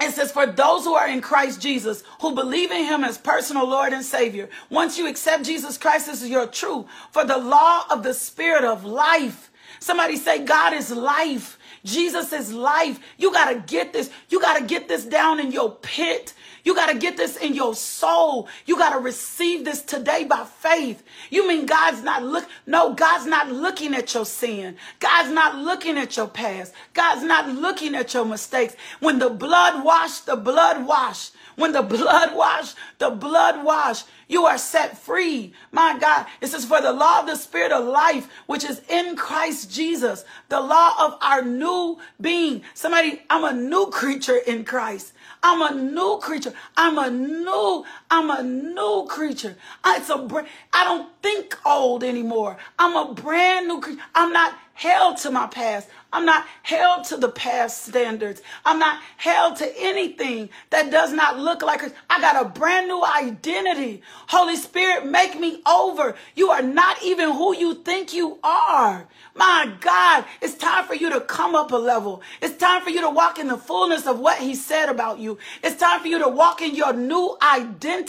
it 0.01 0.13
says, 0.13 0.33
for 0.33 0.47
those 0.47 0.85
who 0.85 0.95
are 0.95 1.09
in 1.09 1.21
Christ 1.21 1.61
Jesus, 1.61 2.03
who 2.21 2.35
believe 2.35 2.71
in 2.71 2.85
him 2.85 3.05
as 3.05 3.17
personal 3.17 3.69
Lord 3.69 3.93
and 3.93 4.05
Savior, 4.05 4.49
once 4.69 4.99
you 4.99 5.09
accept 5.09 5.45
Jesus 5.45 5.79
Christ 5.79 6.09
as 6.09 6.29
your 6.29 6.47
truth, 6.47 6.87
for 7.11 7.25
the 7.25 7.39
law 7.39 7.85
of 7.91 8.03
the 8.03 8.15
Spirit 8.15 8.65
of 8.65 8.85
life. 8.85 9.51
Somebody 9.79 10.17
say, 10.17 10.45
God 10.45 10.73
is 10.73 10.91
life. 10.91 11.59
Jesus 11.85 12.33
is 12.33 12.53
life. 12.53 12.99
You 13.19 13.33
got 13.33 13.53
to 13.53 13.61
get 13.61 13.93
this. 13.93 14.11
You 14.29 14.41
got 14.41 14.59
to 14.59 14.65
get 14.65 14.89
this 14.89 15.05
down 15.05 15.39
in 15.39 15.53
your 15.53 15.71
pit. 15.71 16.35
You 16.65 16.75
got 16.75 16.91
to 16.91 16.99
get 16.99 17.19
this 17.19 17.37
in 17.37 17.55
your 17.55 17.75
soul. 17.75 18.49
You 18.65 18.79
got 18.79 18.95
to 18.95 18.99
receive 18.99 19.67
this 19.67 19.83
today 19.83 20.25
by 20.25 20.45
faith. 20.45 21.03
You 21.31 21.47
mean 21.47 21.67
God's 21.67 22.03
not 22.03 22.23
look 22.23 22.49
no, 22.67 22.95
God's 22.95 23.27
not 23.27 23.51
looking 23.51 23.95
at 23.95 24.15
your 24.15 24.25
sin. 24.25 24.77
God's 24.99 25.31
not 25.31 25.57
looking 25.57 25.99
at 25.99 26.17
your 26.17 26.29
past. 26.29 26.73
God's 26.95 27.23
not 27.23 27.49
looking 27.51 27.95
at 27.95 28.15
your 28.15 28.25
mistakes. 28.25 28.75
When 29.01 29.19
the 29.19 29.29
blood 29.29 29.85
washed, 29.85 30.25
the 30.25 30.37
blood 30.37 30.87
washed. 30.87 31.34
When 31.57 31.73
the 31.73 31.83
blood 31.83 32.35
washed, 32.35 32.77
the 32.99 33.11
blood 33.11 33.65
washed. 33.65 34.07
You 34.29 34.47
are 34.47 34.59
set 34.59 34.99
free. 34.99 35.53
My 35.71 35.99
God, 35.99 36.27
it 36.41 36.49
says, 36.49 36.65
for 36.65 36.81
the 36.81 36.93
law 36.93 37.21
of 37.21 37.27
the 37.27 37.37
spirit 37.37 37.73
of 37.73 37.85
life, 37.85 38.29
which 38.47 38.65
is 38.65 38.81
in 38.89 39.17
Christ 39.17 39.71
Jesus, 39.71 40.25
the 40.49 40.61
law 40.61 40.95
of 40.99 41.19
our 41.21 41.43
new 41.43 41.99
being. 42.21 42.63
Somebody, 42.75 43.23
I'm 43.29 43.45
a 43.45 43.53
new 43.53 43.87
creature 43.91 44.37
in 44.37 44.65
Christ. 44.65 45.13
I'm 45.43 45.61
a 45.61 45.79
new 45.79 46.19
creature. 46.23 46.55
I'm 46.77 46.99
a 46.99 47.11
new, 47.11 47.85
I'm 48.15 48.31
a 48.31 48.45
new 48.45 49.07
creature. 49.09 49.57
It's 49.85 50.09
a 50.09 50.19
brand, 50.19 50.47
I 50.73 50.85
don't 50.85 51.11
think 51.21 51.59
old 51.67 52.05
anymore. 52.05 52.57
I'm 52.79 52.95
a 52.95 53.13
brand 53.13 53.67
new 53.67 53.81
creature. 53.81 54.01
I'm 54.15 54.33
not 54.33 54.55
held 54.75 55.17
to 55.19 55.33
my 55.33 55.49
past. 55.49 55.89
I'm 56.13 56.25
not 56.25 56.47
held 56.63 57.05
to 57.07 57.17
the 57.17 57.29
past 57.29 57.87
standards. 57.87 58.41
I'm 58.65 58.79
not 58.79 59.01
held 59.17 59.57
to 59.57 59.73
anything 59.79 60.51
that 60.71 60.91
does 60.93 61.13
not 61.13 61.41
look 61.41 61.63
like. 61.63 61.83
I 62.09 62.21
got 62.21 62.41
a 62.41 62.49
brand 62.49 62.87
new 62.87 63.05
identity. 63.05 64.03
Holy 64.29 64.55
Spirit, 64.57 65.07
make 65.07 65.39
me 65.39 65.61
over. 65.67 66.15
You 66.37 66.51
are 66.51 66.63
not 66.63 67.03
even 67.03 67.33
who 67.33 67.57
you 67.57 67.75
think 67.75 68.15
you 68.15 68.39
are. 68.45 69.09
My 69.35 69.73
God, 69.81 70.25
it's 70.41 70.55
time 70.55 70.85
for 70.85 70.95
you 70.95 71.11
to 71.11 71.21
come 71.21 71.57
up 71.57 71.73
a 71.73 71.77
level. 71.77 72.23
It's 72.41 72.57
time 72.57 72.83
for 72.83 72.91
you 72.91 73.01
to 73.01 73.11
walk 73.11 73.41
in 73.41 73.49
the 73.49 73.59
fullness 73.59 74.07
of 74.07 74.21
what 74.21 74.39
he 74.39 74.55
said 74.55 74.89
about 74.89 75.19
you. 75.19 75.39
It's 75.65 75.81
time 75.81 76.01
for 76.01 76.07
you 76.07 76.21
to 76.21 76.29
walk 76.29 76.63
in 76.63 76.77
your 76.77 76.93
new 76.93 77.37
identity. 77.43 78.04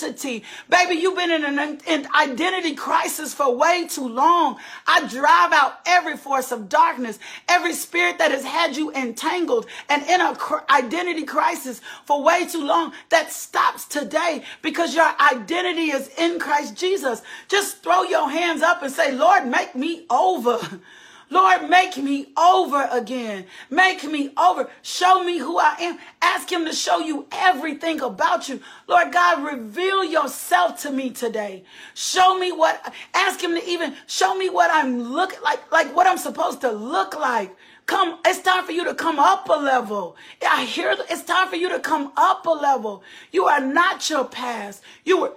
Baby, 0.70 0.96
you've 0.96 1.16
been 1.16 1.32
in 1.32 1.46
an, 1.46 1.80
an 1.88 2.08
identity 2.16 2.76
crisis 2.76 3.34
for 3.34 3.56
way 3.56 3.88
too 3.88 4.08
long. 4.08 4.58
I 4.88 5.08
drive 5.08 5.52
out 5.54 5.80
every 5.86 6.18
force 6.18 6.52
of 6.52 6.70
darkness, 6.70 7.20
every 7.48 7.74
spirit 7.74 8.18
that 8.18 8.32
has 8.32 8.44
had 8.44 8.76
you 8.76 8.92
entangled 8.94 9.68
and 9.90 10.04
in 10.04 10.22
an 10.22 10.36
identity 10.70 11.24
crisis 11.24 11.82
for 12.06 12.24
way 12.24 12.46
too 12.46 12.66
long. 12.66 12.94
That 13.10 13.32
stops 13.32 13.86
today 13.86 14.44
because 14.62 14.96
your 14.96 15.12
identity 15.20 15.92
is 15.92 16.10
in 16.18 16.40
Christ 16.40 16.76
Jesus. 16.76 17.22
Just 17.48 17.84
throw 17.84 18.04
your 18.04 18.30
hands 18.30 18.62
up 18.62 18.82
and 18.84 18.92
say, 18.92 19.12
Lord, 19.12 19.48
make 19.48 19.76
me 19.76 20.06
over. 20.10 20.60
Lord, 21.36 21.70
make 21.70 21.98
me 21.98 22.28
over 22.38 22.88
again. 22.90 23.46
Make 23.70 24.06
me 24.06 24.30
over. 24.38 24.70
Show 24.82 25.22
me 25.22 25.38
who 25.38 25.58
I 25.58 25.76
am. 25.82 26.00
Ask 26.22 26.50
Him 26.50 26.64
to 26.64 26.72
show 26.72 27.00
you 27.00 27.28
everything 27.30 28.00
about 28.00 28.48
you. 28.48 28.62
Lord 28.88 29.12
God, 29.12 29.44
reveal 29.44 30.06
yourself 30.06 30.82
to 30.84 30.92
me 30.92 31.10
today. 31.10 31.66
Show 31.94 32.40
me 32.40 32.54
what, 32.54 32.96
ask 33.14 33.44
Him 33.44 33.54
to 33.54 33.70
even 33.70 33.96
show 34.08 34.34
me 34.38 34.50
what 34.50 34.72
I'm 34.72 35.02
looking 35.04 35.42
like, 35.44 35.70
like 35.74 35.94
what 35.94 36.08
I'm 36.08 36.18
supposed 36.18 36.62
to 36.62 36.72
look 36.72 37.20
like. 37.20 37.54
Come, 37.86 38.18
it's 38.26 38.40
time 38.40 38.64
for 38.64 38.72
you 38.72 38.86
to 38.86 38.96
come 38.96 39.20
up 39.20 39.50
a 39.50 39.60
level. 39.60 40.16
I 40.42 40.64
hear 40.64 40.96
it's 41.10 41.24
time 41.24 41.50
for 41.50 41.58
you 41.58 41.68
to 41.68 41.80
come 41.80 42.14
up 42.16 42.46
a 42.46 42.50
level. 42.52 43.04
You 43.34 43.44
are 43.46 43.60
not 43.60 44.10
your 44.10 44.24
past. 44.24 44.82
You 45.04 45.20
were 45.20 45.34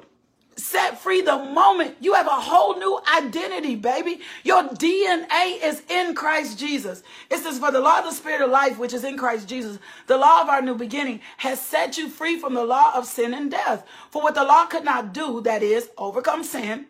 set 0.58 1.00
free 1.00 1.22
the 1.22 1.36
moment 1.36 1.96
you 2.00 2.14
have 2.14 2.26
a 2.26 2.30
whole 2.30 2.76
new 2.78 3.00
identity, 3.16 3.76
baby. 3.76 4.20
Your 4.44 4.64
DNA 4.64 5.62
is 5.62 5.82
in 5.88 6.14
Christ 6.14 6.58
Jesus. 6.58 7.02
It 7.30 7.38
says, 7.38 7.58
For 7.58 7.70
the 7.70 7.80
law 7.80 8.00
of 8.00 8.04
the 8.04 8.12
Spirit 8.12 8.42
of 8.42 8.50
life, 8.50 8.78
which 8.78 8.92
is 8.92 9.04
in 9.04 9.16
Christ 9.16 9.48
Jesus, 9.48 9.78
the 10.06 10.18
law 10.18 10.42
of 10.42 10.48
our 10.48 10.62
new 10.62 10.74
beginning, 10.74 11.20
has 11.38 11.60
set 11.60 11.96
you 11.96 12.08
free 12.08 12.38
from 12.38 12.54
the 12.54 12.64
law 12.64 12.92
of 12.94 13.06
sin 13.06 13.34
and 13.34 13.50
death. 13.50 13.86
For 14.10 14.22
what 14.22 14.34
the 14.34 14.44
law 14.44 14.66
could 14.66 14.84
not 14.84 15.14
do, 15.14 15.40
that 15.42 15.62
is, 15.62 15.88
overcome 15.96 16.44
sin, 16.44 16.86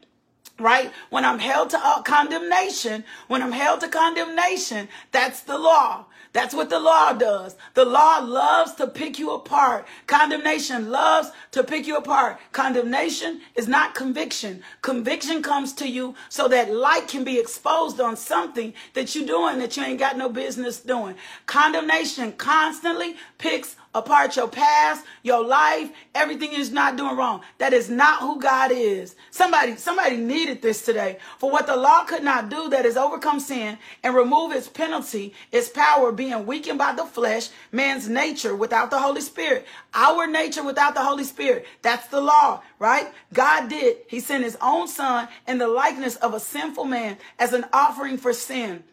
right? 0.58 0.92
When 1.10 1.24
I'm 1.24 1.38
held 1.38 1.70
to 1.70 1.78
uh, 1.78 2.02
condemnation, 2.02 3.04
when 3.28 3.42
I'm 3.42 3.52
held 3.52 3.80
to 3.80 3.88
condemnation, 3.88 4.88
that's 5.12 5.40
the 5.40 5.58
law. 5.58 6.06
That's 6.32 6.54
what 6.54 6.68
the 6.68 6.78
law 6.78 7.14
does. 7.14 7.56
The 7.74 7.86
law 7.86 8.18
loves 8.18 8.74
to 8.74 8.86
pick 8.86 9.18
you 9.18 9.32
apart. 9.32 9.86
Condemnation 10.06 10.90
loves 10.90 11.30
to 11.52 11.64
pick 11.64 11.86
you 11.86 11.96
apart. 11.96 12.38
Condemnation 12.52 13.40
is 13.54 13.66
not 13.66 13.94
conviction. 13.94 14.62
Conviction 14.82 15.42
comes 15.42 15.72
to 15.74 15.88
you 15.88 16.14
so 16.28 16.46
that 16.48 16.72
light 16.72 17.08
can 17.08 17.24
be 17.24 17.38
exposed 17.38 17.98
on 18.00 18.16
something 18.16 18.74
that 18.94 19.14
you're 19.14 19.26
doing 19.26 19.58
that 19.58 19.76
you 19.76 19.82
ain't 19.82 19.98
got 19.98 20.18
no 20.18 20.28
business 20.28 20.80
doing. 20.80 21.16
Condemnation 21.46 22.32
constantly 22.32 23.16
picks 23.38 23.76
apart 23.94 24.36
your 24.36 24.48
past, 24.48 25.04
your 25.22 25.44
life, 25.44 25.90
everything 26.14 26.52
is 26.52 26.70
not 26.70 26.96
doing 26.96 27.16
wrong. 27.16 27.42
That 27.58 27.72
is 27.72 27.88
not 27.90 28.20
who 28.20 28.40
God 28.40 28.70
is. 28.72 29.14
Somebody, 29.30 29.76
somebody 29.76 30.16
needed 30.16 30.62
this 30.62 30.84
today. 30.84 31.18
For 31.38 31.50
what 31.50 31.66
the 31.66 31.76
law 31.76 32.04
could 32.04 32.22
not 32.22 32.48
do, 32.48 32.68
that 32.70 32.86
is 32.86 32.96
overcome 32.96 33.40
sin 33.40 33.78
and 34.02 34.14
remove 34.14 34.52
its 34.52 34.68
penalty, 34.68 35.34
its 35.52 35.68
power 35.68 36.12
being 36.12 36.46
weakened 36.46 36.78
by 36.78 36.92
the 36.92 37.04
flesh, 37.04 37.48
man's 37.72 38.08
nature 38.08 38.54
without 38.54 38.90
the 38.90 38.98
Holy 38.98 39.20
Spirit. 39.20 39.66
Our 39.94 40.26
nature 40.26 40.62
without 40.62 40.94
the 40.94 41.02
Holy 41.02 41.24
Spirit. 41.24 41.66
That's 41.82 42.06
the 42.08 42.20
law, 42.20 42.62
right? 42.78 43.08
God 43.32 43.68
did. 43.68 43.98
He 44.08 44.20
sent 44.20 44.44
his 44.44 44.58
own 44.60 44.88
son 44.88 45.28
in 45.46 45.58
the 45.58 45.68
likeness 45.68 46.16
of 46.16 46.34
a 46.34 46.40
sinful 46.40 46.84
man 46.84 47.16
as 47.38 47.52
an 47.52 47.64
offering 47.72 48.18
for 48.18 48.32
sin. 48.32 48.84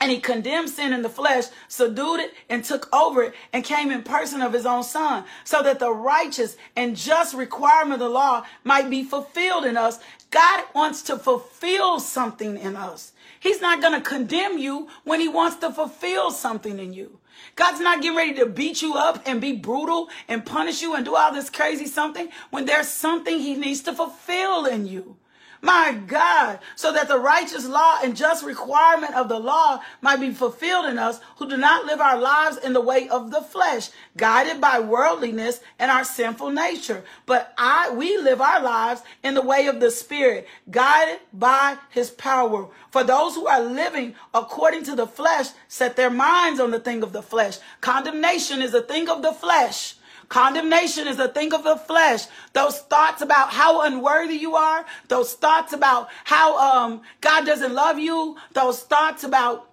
And 0.00 0.10
he 0.10 0.18
condemned 0.20 0.70
sin 0.70 0.92
in 0.92 1.02
the 1.02 1.08
flesh, 1.08 1.44
subdued 1.68 2.20
it, 2.20 2.34
and 2.50 2.64
took 2.64 2.94
over 2.94 3.22
it, 3.22 3.34
and 3.52 3.64
came 3.64 3.90
in 3.90 4.02
person 4.02 4.42
of 4.42 4.52
his 4.52 4.66
own 4.66 4.82
son, 4.82 5.24
so 5.44 5.62
that 5.62 5.78
the 5.78 5.92
righteous 5.92 6.56
and 6.76 6.96
just 6.96 7.34
requirement 7.34 7.94
of 7.94 8.00
the 8.00 8.08
law 8.08 8.44
might 8.64 8.90
be 8.90 9.02
fulfilled 9.02 9.64
in 9.64 9.76
us. 9.76 9.98
God 10.30 10.64
wants 10.74 11.02
to 11.02 11.16
fulfill 11.16 12.00
something 12.00 12.58
in 12.58 12.76
us. 12.76 13.12
He's 13.38 13.60
not 13.60 13.80
going 13.80 13.94
to 13.94 14.00
condemn 14.00 14.58
you 14.58 14.88
when 15.04 15.20
he 15.20 15.28
wants 15.28 15.56
to 15.56 15.70
fulfill 15.70 16.30
something 16.30 16.78
in 16.78 16.92
you. 16.92 17.18
God's 17.56 17.80
not 17.80 18.02
getting 18.02 18.16
ready 18.16 18.34
to 18.34 18.46
beat 18.46 18.82
you 18.82 18.94
up 18.94 19.22
and 19.26 19.40
be 19.40 19.52
brutal 19.52 20.08
and 20.28 20.44
punish 20.44 20.82
you 20.82 20.94
and 20.94 21.04
do 21.04 21.14
all 21.14 21.32
this 21.32 21.50
crazy 21.50 21.86
something 21.86 22.28
when 22.50 22.64
there's 22.64 22.88
something 22.88 23.38
he 23.38 23.54
needs 23.54 23.82
to 23.82 23.92
fulfill 23.92 24.66
in 24.66 24.86
you. 24.86 25.16
My 25.64 25.94
God, 25.94 26.58
so 26.76 26.92
that 26.92 27.08
the 27.08 27.18
righteous 27.18 27.66
law 27.66 27.98
and 28.04 28.14
just 28.14 28.44
requirement 28.44 29.14
of 29.14 29.30
the 29.30 29.38
law 29.38 29.80
might 30.02 30.20
be 30.20 30.30
fulfilled 30.30 30.84
in 30.84 30.98
us 30.98 31.20
who 31.38 31.48
do 31.48 31.56
not 31.56 31.86
live 31.86 32.02
our 32.02 32.18
lives 32.18 32.58
in 32.58 32.74
the 32.74 32.82
way 32.82 33.08
of 33.08 33.30
the 33.30 33.40
flesh, 33.40 33.88
guided 34.14 34.60
by 34.60 34.80
worldliness 34.80 35.60
and 35.78 35.90
our 35.90 36.04
sinful 36.04 36.50
nature. 36.50 37.02
But 37.24 37.54
I, 37.56 37.88
we 37.94 38.18
live 38.18 38.42
our 38.42 38.60
lives 38.60 39.00
in 39.22 39.32
the 39.32 39.40
way 39.40 39.66
of 39.66 39.80
the 39.80 39.90
spirit, 39.90 40.46
guided 40.70 41.20
by 41.32 41.78
his 41.88 42.10
power. 42.10 42.68
For 42.90 43.02
those 43.02 43.34
who 43.34 43.46
are 43.46 43.62
living 43.62 44.16
according 44.34 44.84
to 44.84 44.94
the 44.94 45.06
flesh 45.06 45.46
set 45.66 45.96
their 45.96 46.10
minds 46.10 46.60
on 46.60 46.72
the 46.72 46.78
thing 46.78 47.02
of 47.02 47.14
the 47.14 47.22
flesh. 47.22 47.56
Condemnation 47.80 48.60
is 48.60 48.74
a 48.74 48.82
thing 48.82 49.08
of 49.08 49.22
the 49.22 49.32
flesh. 49.32 49.94
Condemnation 50.34 51.06
is 51.06 51.20
a 51.20 51.28
thing 51.28 51.54
of 51.54 51.62
the 51.62 51.76
flesh. 51.76 52.26
Those 52.54 52.80
thoughts 52.80 53.22
about 53.22 53.50
how 53.50 53.82
unworthy 53.82 54.34
you 54.34 54.56
are, 54.56 54.84
those 55.06 55.34
thoughts 55.34 55.72
about 55.72 56.08
how 56.24 56.58
um, 56.58 57.02
God 57.20 57.46
doesn't 57.46 57.72
love 57.72 58.00
you, 58.00 58.36
those 58.52 58.82
thoughts 58.82 59.22
about 59.22 59.70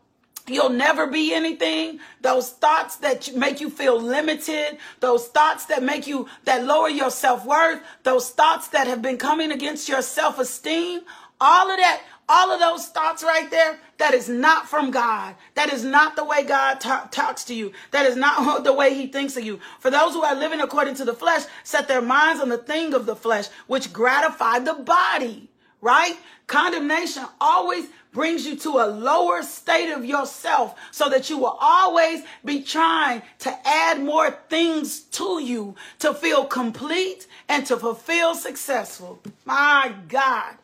You'll 0.48 0.70
never 0.70 1.08
be 1.08 1.34
anything. 1.34 2.00
Those 2.22 2.50
thoughts 2.50 2.98
that 2.98 3.34
make 3.36 3.62
you 3.62 3.70
feel 3.70 4.00
limited, 4.00 4.78
those 5.00 5.28
thoughts 5.28 5.66
that 5.66 5.82
make 5.84 6.08
you, 6.08 6.28
that 6.46 6.66
lower 6.66 6.90
your 6.90 7.12
self 7.12 7.46
worth, 7.46 7.82
those 8.04 8.30
thoughts 8.32 8.68
that 8.70 8.86
have 8.88 9.02
been 9.02 9.18
coming 9.18 9.52
against 9.52 9.88
your 9.88 10.02
self 10.02 10.38
esteem, 10.40 11.02
all 11.40 11.72
of 11.72 11.78
that 11.78 12.02
all 12.30 12.52
of 12.52 12.60
those 12.60 12.88
thoughts 12.88 13.24
right 13.24 13.50
there, 13.52 13.80
that 13.98 14.14
is 14.14 14.30
not 14.30 14.68
from 14.68 14.92
God. 14.92 15.36
That 15.56 15.72
is 15.72 15.84
not 15.84 16.16
the 16.16 16.24
way 16.26 16.44
God 16.44 16.80
ta- 16.80 17.08
talks 17.12 17.44
to 17.46 17.54
you. 17.54 17.74
That 17.92 18.06
is 18.06 18.16
not 18.16 18.64
the 18.64 18.74
way 18.74 18.94
he 18.94 19.08
thinks 19.08 19.38
of 19.38 19.44
you. 19.44 19.60
For 19.80 19.92
those 19.92 20.14
who 20.14 20.24
are 20.24 20.36
living 20.36 20.62
according 20.62 20.96
to 20.96 21.06
the 21.06 21.14
flesh, 21.14 21.44
set 21.64 21.88
their 21.88 22.02
minds 22.02 22.42
on 22.42 22.50
the 22.50 22.58
thing 22.58 22.94
of 22.94 23.06
the 23.06 23.16
flesh, 23.16 23.48
which 23.68 23.94
gratify 23.94 24.60
the 24.60 24.76
body, 24.76 25.50
right? 25.82 26.18
Condemnation 26.48 27.26
always 27.40 27.88
brings 28.12 28.46
you 28.46 28.56
to 28.58 28.70
a 28.80 28.88
lower 28.88 29.42
state 29.42 29.92
of 29.92 30.04
yourself 30.06 30.78
so 30.92 31.10
that 31.10 31.30
you 31.30 31.38
will 31.38 31.58
always 31.62 32.24
be 32.44 32.62
trying 32.62 33.22
to 33.40 33.68
add 33.68 34.02
more 34.02 34.32
things 34.50 35.02
to 35.02 35.42
you 35.42 35.76
to 36.00 36.14
feel 36.14 36.46
complete 36.46 37.28
and 37.48 37.66
to 37.66 37.78
fulfill 37.78 38.36
successful. 38.36 39.22
My 39.46 39.94
God. 40.10 40.56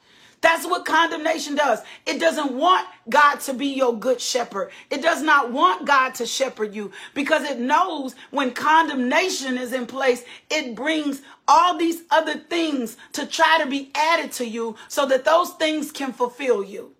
That's 0.41 0.65
what 0.67 0.85
condemnation 0.85 1.55
does. 1.55 1.79
It 2.05 2.19
doesn't 2.19 2.53
want 2.53 2.87
God 3.09 3.39
to 3.41 3.53
be 3.53 3.67
your 3.67 3.97
good 3.97 4.21
shepherd. 4.21 4.71
It 4.91 5.01
does 5.01 5.23
not 5.23 5.51
want 5.51 5.87
God 5.87 6.13
to 6.15 6.25
shepherd 6.27 6.75
you 6.75 6.91
because 7.15 7.43
it 7.43 7.59
knows 7.59 8.15
when 8.29 8.51
condemnation 8.51 9.57
is 9.57 9.73
in 9.73 9.87
place, 9.87 10.23
it 10.49 10.75
brings 10.75 11.23
all 11.47 11.77
these 11.77 12.03
other 12.11 12.37
things 12.37 12.97
to 13.13 13.25
try 13.25 13.59
to 13.63 13.69
be 13.69 13.91
added 13.95 14.31
to 14.33 14.47
you 14.47 14.75
so 14.87 15.07
that 15.07 15.25
those 15.25 15.51
things 15.51 15.91
can 15.91 16.13
fulfill 16.13 16.63
you. 16.63 16.93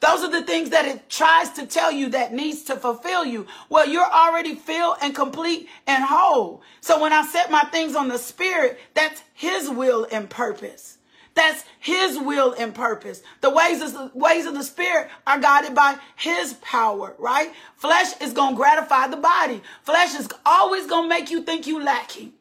Those 0.00 0.24
are 0.24 0.30
the 0.30 0.42
things 0.42 0.70
that 0.70 0.84
it 0.84 1.08
tries 1.08 1.50
to 1.50 1.64
tell 1.64 1.92
you 1.92 2.08
that 2.10 2.34
needs 2.34 2.64
to 2.64 2.76
fulfill 2.76 3.24
you. 3.24 3.46
Well, 3.68 3.88
you're 3.88 4.04
already 4.04 4.56
filled 4.56 4.96
and 5.00 5.14
complete 5.14 5.68
and 5.86 6.04
whole. 6.04 6.62
So 6.80 7.00
when 7.00 7.12
I 7.12 7.24
set 7.24 7.52
my 7.52 7.62
things 7.70 7.94
on 7.94 8.08
the 8.08 8.18
spirit, 8.18 8.80
that's 8.94 9.22
his 9.32 9.70
will 9.70 10.06
and 10.10 10.28
purpose. 10.28 10.98
That's 11.34 11.64
his 11.78 12.18
will 12.18 12.54
and 12.58 12.74
purpose. 12.74 13.22
The 13.40 13.50
ways 13.50 13.80
of 13.80 13.92
the 13.92 14.10
ways 14.14 14.44
of 14.46 14.54
the 14.54 14.62
spirit 14.62 15.08
are 15.26 15.40
guided 15.40 15.74
by 15.74 15.96
his 16.16 16.54
power, 16.54 17.14
right? 17.18 17.50
Flesh 17.76 18.20
is 18.20 18.32
going 18.32 18.54
to 18.54 18.56
gratify 18.56 19.08
the 19.08 19.16
body. 19.16 19.62
Flesh 19.82 20.14
is 20.14 20.28
always 20.44 20.86
going 20.86 21.04
to 21.04 21.08
make 21.08 21.30
you 21.30 21.42
think 21.42 21.66
you 21.66 21.82
lacking. 21.82 22.32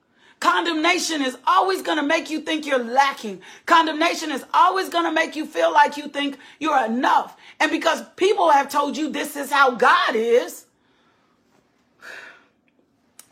Condemnation 0.41 1.21
is 1.21 1.37
always 1.45 1.83
going 1.83 1.99
to 1.99 2.03
make 2.03 2.31
you 2.31 2.41
think 2.41 2.65
you're 2.65 2.83
lacking. 2.83 3.41
Condemnation 3.67 4.31
is 4.31 4.43
always 4.55 4.89
going 4.89 5.05
to 5.05 5.11
make 5.11 5.35
you 5.35 5.45
feel 5.45 5.71
like 5.71 5.97
you 5.97 6.07
think 6.07 6.37
you're 6.59 6.83
enough. 6.83 7.37
And 7.59 7.69
because 7.69 8.03
people 8.15 8.49
have 8.49 8.67
told 8.67 8.97
you 8.97 9.09
this 9.09 9.35
is 9.35 9.51
how 9.51 9.75
God 9.75 10.15
is, 10.15 10.65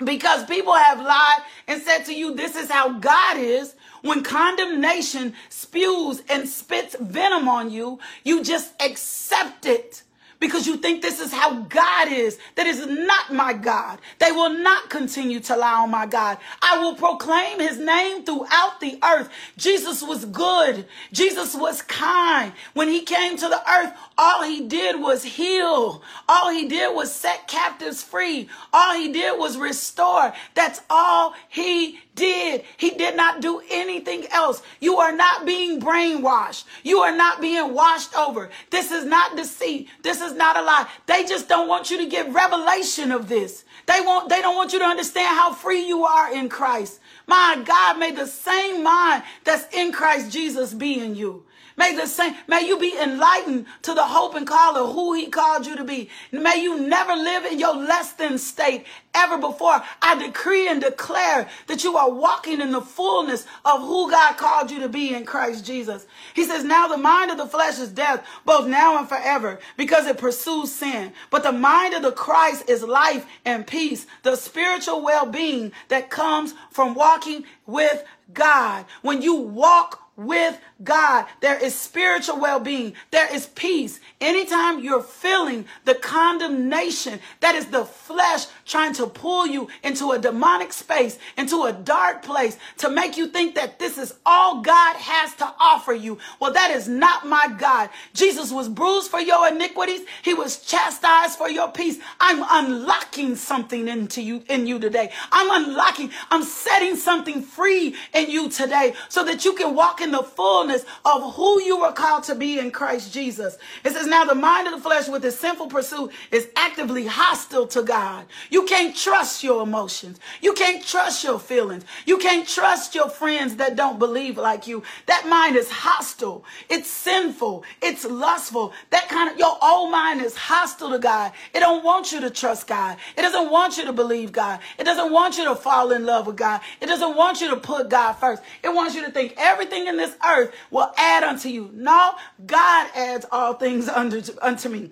because 0.04 0.45
people 0.45 0.74
have 0.74 1.00
lied 1.00 1.41
and 1.67 1.82
said 1.82 2.04
to 2.06 2.13
you, 2.13 2.36
this 2.36 2.56
is 2.56 2.69
how 2.69 3.00
God 3.00 3.38
is, 3.38 3.74
when 4.01 4.23
condemnation 4.23 5.33
spews 5.49 6.23
and 6.29 6.47
spits 6.47 6.95
venom 6.99 7.47
on 7.47 7.69
you, 7.71 7.99
you 8.23 8.43
just 8.43 8.73
accept 8.81 9.65
it 9.65 10.03
because 10.39 10.65
you 10.65 10.77
think 10.77 11.01
this 11.01 11.19
is 11.19 11.33
how 11.33 11.62
God 11.63 12.12
is. 12.12 12.38
That 12.55 12.65
is 12.65 12.85
not 12.88 13.33
my 13.33 13.53
God. 13.53 13.99
They 14.19 14.31
will 14.31 14.49
not 14.49 14.89
continue 14.89 15.39
to 15.41 15.55
lie 15.55 15.83
on 15.83 15.91
my 15.91 16.05
God. 16.05 16.38
I 16.62 16.79
will 16.79 16.95
proclaim 16.95 17.59
his 17.59 17.77
name 17.77 18.23
throughout 18.23 18.79
the 18.79 18.97
earth. 19.03 19.29
Jesus 19.57 20.01
was 20.01 20.25
good. 20.25 20.88
Jesus 21.12 21.55
was 21.55 21.81
kind. 21.81 22.53
When 22.73 22.88
he 22.88 23.01
came 23.01 23.38
to 23.38 23.47
the 23.49 23.62
earth, 23.69 23.93
all 24.17 24.43
he 24.43 24.67
did 24.67 24.99
was 24.99 25.23
heal. 25.23 26.01
All 26.27 26.51
he 26.51 26.67
did 26.67 26.95
was 26.95 27.13
set 27.13 27.47
captives 27.47 28.01
free. 28.01 28.49
All 28.71 28.95
he 28.95 29.12
did 29.12 29.38
was 29.38 29.57
restore. 29.57 30.33
That's 30.55 30.81
all 30.89 31.33
he 31.49 31.99
did. 32.15 32.63
He 32.78 32.91
did 32.91 33.15
not 33.15 33.41
do 33.41 33.62
anything 33.69 34.26
else. 34.32 34.62
You 34.80 34.98
are 34.98 35.12
not 35.12 35.45
being 35.45 35.82
brainwashed. 35.82 36.65
You 36.84 37.00
are 37.00 37.15
not 37.15 37.41
being 37.41 37.74
washed 37.74 38.15
over. 38.15 38.50
This 38.69 38.91
is 38.91 39.06
not 39.06 39.36
deceit. 39.36 39.89
This 40.02 40.22
is 40.22 40.34
not 40.34 40.58
a 40.58 40.62
lie. 40.62 40.88
They 41.06 41.24
just 41.24 41.48
don't 41.48 41.67
want 41.67 41.89
you 41.89 41.98
to 42.00 42.06
get 42.06 42.34
revelation 42.34 43.12
of 43.12 43.30
this. 43.30 43.63
They 43.86 44.02
want 44.02 44.30
they 44.30 44.41
don't 44.41 44.56
want 44.56 44.74
you 44.74 44.80
to 44.80 44.86
understand 44.86 45.36
how 45.36 45.54
free 45.54 45.88
you 45.88 46.06
are 46.06 46.34
in 46.34 46.50
Christ. 46.50 47.00
My 47.26 47.62
God, 47.65 47.98
may 47.98 48.12
the 48.12 48.28
same 48.28 48.84
mind 48.84 49.24
that's 49.43 49.74
in 49.74 49.91
Christ 49.91 50.32
Jesus 50.32 50.74
be 50.74 51.00
in 51.00 51.15
you. 51.15 51.43
May 51.80 51.96
the 51.96 52.08
same, 52.08 52.36
may 52.46 52.68
you 52.68 52.78
be 52.78 52.94
enlightened 53.02 53.65
to 53.84 53.94
the 53.94 54.04
hope 54.04 54.36
and 54.36 54.46
call 54.46 54.76
of 54.76 54.94
who 54.94 55.13
he 55.13 55.28
called 55.28 55.65
you 55.65 55.78
to 55.78 55.86
be. 55.86 56.10
May 56.30 56.62
you 56.62 56.78
never 56.78 57.13
live 57.13 57.46
in 57.46 57.58
your 57.58 57.74
less 57.74 58.12
than 58.12 58.38
state 58.38 58.86
ever 59.13 59.38
before. 59.38 59.82
I 60.02 60.22
decree 60.22 60.68
and 60.68 60.82
declare 60.82 61.48
that 61.68 61.86
you 61.86 61.96
are 61.96 62.12
walking 62.12 62.60
in 62.60 62.72
the 62.72 62.82
fullness 62.82 63.46
of 63.63 63.80
who 63.80 64.12
God 64.12 64.36
called 64.36 64.70
you 64.72 64.82
to 64.82 64.89
be 64.89 65.13
in 65.13 65.24
Christ 65.24 65.65
Jesus. 65.65 66.06
He 66.34 66.44
says, 66.44 66.65
now 66.65 66.89
the 66.89 66.98
mind 66.98 67.32
of 67.32 67.38
the 67.38 67.48
flesh 67.48 67.80
is 67.80 67.88
death, 67.88 68.28
both 68.44 68.68
now 68.68 68.98
and 68.98 69.08
forever, 69.08 69.58
because 69.78 70.06
it 70.06 70.18
pursues 70.18 70.74
sin. 70.74 71.13
But 71.30 71.44
the 71.44 71.54
mind 71.54 71.94
of 71.94 72.02
the 72.02 72.12
Christ 72.12 72.70
is 72.70 72.84
life 72.84 73.26
and 73.46 73.65
peace, 73.65 74.06
the 74.24 74.36
spiritual 74.36 75.02
well-being 75.02 75.72
that 75.88 76.10
comes 76.10 76.56
from 76.72 76.94
walking 76.94 77.46
with 77.65 78.04
God. 78.34 78.86
When 79.02 79.22
you 79.22 79.36
walk 79.36 80.09
with 80.19 80.60
God. 80.84 81.25
There 81.39 81.58
is 81.58 81.73
spiritual 81.73 82.39
well 82.39 82.60
being. 82.60 82.93
There 83.12 83.34
is 83.34 83.47
peace. 83.47 83.99
Anytime 84.19 84.84
you're 84.84 85.01
feeling 85.01 85.65
the 85.86 85.95
condemnation 85.95 87.19
that 87.39 87.55
is 87.55 87.67
the 87.67 87.86
flesh 87.86 88.47
trying 88.65 88.93
to 88.93 89.08
pull 89.08 89.47
you 89.47 89.69
into 89.82 90.12
a 90.12 90.19
demonic 90.19 90.73
space, 90.73 91.17
into 91.38 91.63
a 91.63 91.73
dark 91.73 92.21
place, 92.21 92.58
to 92.77 92.89
make 92.89 93.17
you 93.17 93.27
think 93.27 93.55
that 93.55 93.79
this 93.79 93.97
is 93.97 94.13
all 94.25 94.62
God 94.62 94.97
has 94.97 95.34
to 95.36 95.53
offer 95.60 95.93
you. 95.93 96.17
Well, 96.39 96.51
that 96.53 96.71
is 96.71 96.88
not 96.88 97.25
my 97.25 97.55
God. 97.58 97.89
Jesus 98.13 98.51
was 98.51 98.67
bruised 98.67 99.10
for 99.10 99.21
your 99.21 99.47
iniquities. 99.47 100.01
He 100.21 100.34
was 100.34 100.60
chastised 100.62 101.38
for 101.38 101.49
your 101.49 101.71
peace. 101.71 101.97
I'm 102.19 102.43
unlocking 102.49 103.38
something 103.38 103.88
into 103.88 104.21
you 104.21 104.43
in 104.49 104.67
you 104.67 104.79
today. 104.79 105.12
I'm 105.32 105.65
unlocking, 105.65 106.12
I'm 106.29 106.43
setting 106.43 106.97
something 106.97 107.41
free 107.41 107.95
in 108.13 108.29
you 108.29 108.49
today 108.49 108.93
so 109.08 109.23
that 109.23 109.45
you 109.45 109.53
can 109.53 109.75
walk 109.75 110.01
in 110.01 110.09
the 110.12 110.24
fullness 110.24 110.86
of 111.06 111.36
who 111.36 111.62
you 111.62 111.80
were 111.80 111.91
called 111.91 112.24
to 112.26 112.36
be 112.36 112.60
in 112.60 112.72
Christ 112.72 113.13
Jesus. 113.13 113.58
It 113.84 113.93
says, 113.93 114.08
now 114.08 114.26
the 114.26 114.36
mind 114.36 114.67
of 114.67 114.74
the 114.74 114.82
flesh 114.82 115.08
with 115.08 115.24
its 115.26 115.39
sinful 115.39 115.67
pursuit 115.67 116.12
is 116.32 116.50
actively 116.56 117.06
hostile 117.06 117.67
to 117.67 117.84
God. 117.84 118.26
You 118.50 118.65
can't 118.65 118.95
trust 118.95 119.43
your 119.43 119.63
emotions. 119.63 120.19
You 120.41 120.54
can't 120.54 120.84
trust 120.86 121.24
your 121.24 121.39
feelings. 121.39 121.84
You 122.06 122.17
can't 122.17 122.48
trust 122.48 122.95
your 122.95 123.10
friends 123.10 123.56
that 123.58 123.76
don't 123.76 124.00
believe 124.00 124.38
like 124.38 124.67
you. 124.67 124.84
That 125.06 125.28
mind 125.28 125.56
is 125.56 125.69
hostile. 125.69 126.43
It's 126.69 126.89
sinful. 126.89 127.63
It's 127.82 128.06
lustful. 128.06 128.74
That 128.89 129.10
kind 129.10 129.32
of, 129.32 129.38
your 129.38 129.58
old 129.62 129.91
mind 129.91 130.22
is 130.22 130.36
hostile 130.36 130.91
to 130.91 131.00
God. 131.00 131.32
It 131.54 131.60
don't 131.60 131.84
want 131.84 132.12
you 132.12 132.22
to 132.22 132.30
trust 132.30 132.67
God. 132.67 132.98
It 133.17 133.22
doesn't 133.22 133.52
want 133.52 133.78
you 133.78 133.86
to 133.86 133.93
believe 133.93 134.32
God. 134.32 134.60
It 134.78 134.84
doesn't 134.84 135.12
want 135.12 135.38
you 135.38 135.45
to 135.45 135.56
fall 135.56 135.91
in 135.91 136.06
love 136.06 136.28
with 136.28 136.38
God. 136.38 136.62
It 136.82 136.88
doesn't 136.88 137.15
want 137.15 137.41
you 137.41 137.50
to 137.50 137.58
put 137.58 137.89
God 137.89 138.13
first. 138.13 138.41
It 138.63 138.69
wants 138.69 138.95
you 138.95 139.06
to 139.06 139.12
think 139.12 139.34
everything 139.38 139.88
in 139.88 139.98
this 139.99 140.15
earth 140.27 140.53
will 140.71 140.91
add 140.97 141.23
unto 141.23 141.49
you. 141.49 141.69
No, 141.73 142.13
God 142.45 142.89
adds 142.95 143.25
all 143.31 143.53
things 143.53 143.88
unto, 143.88 144.21
unto 144.41 144.69
me. 144.69 144.91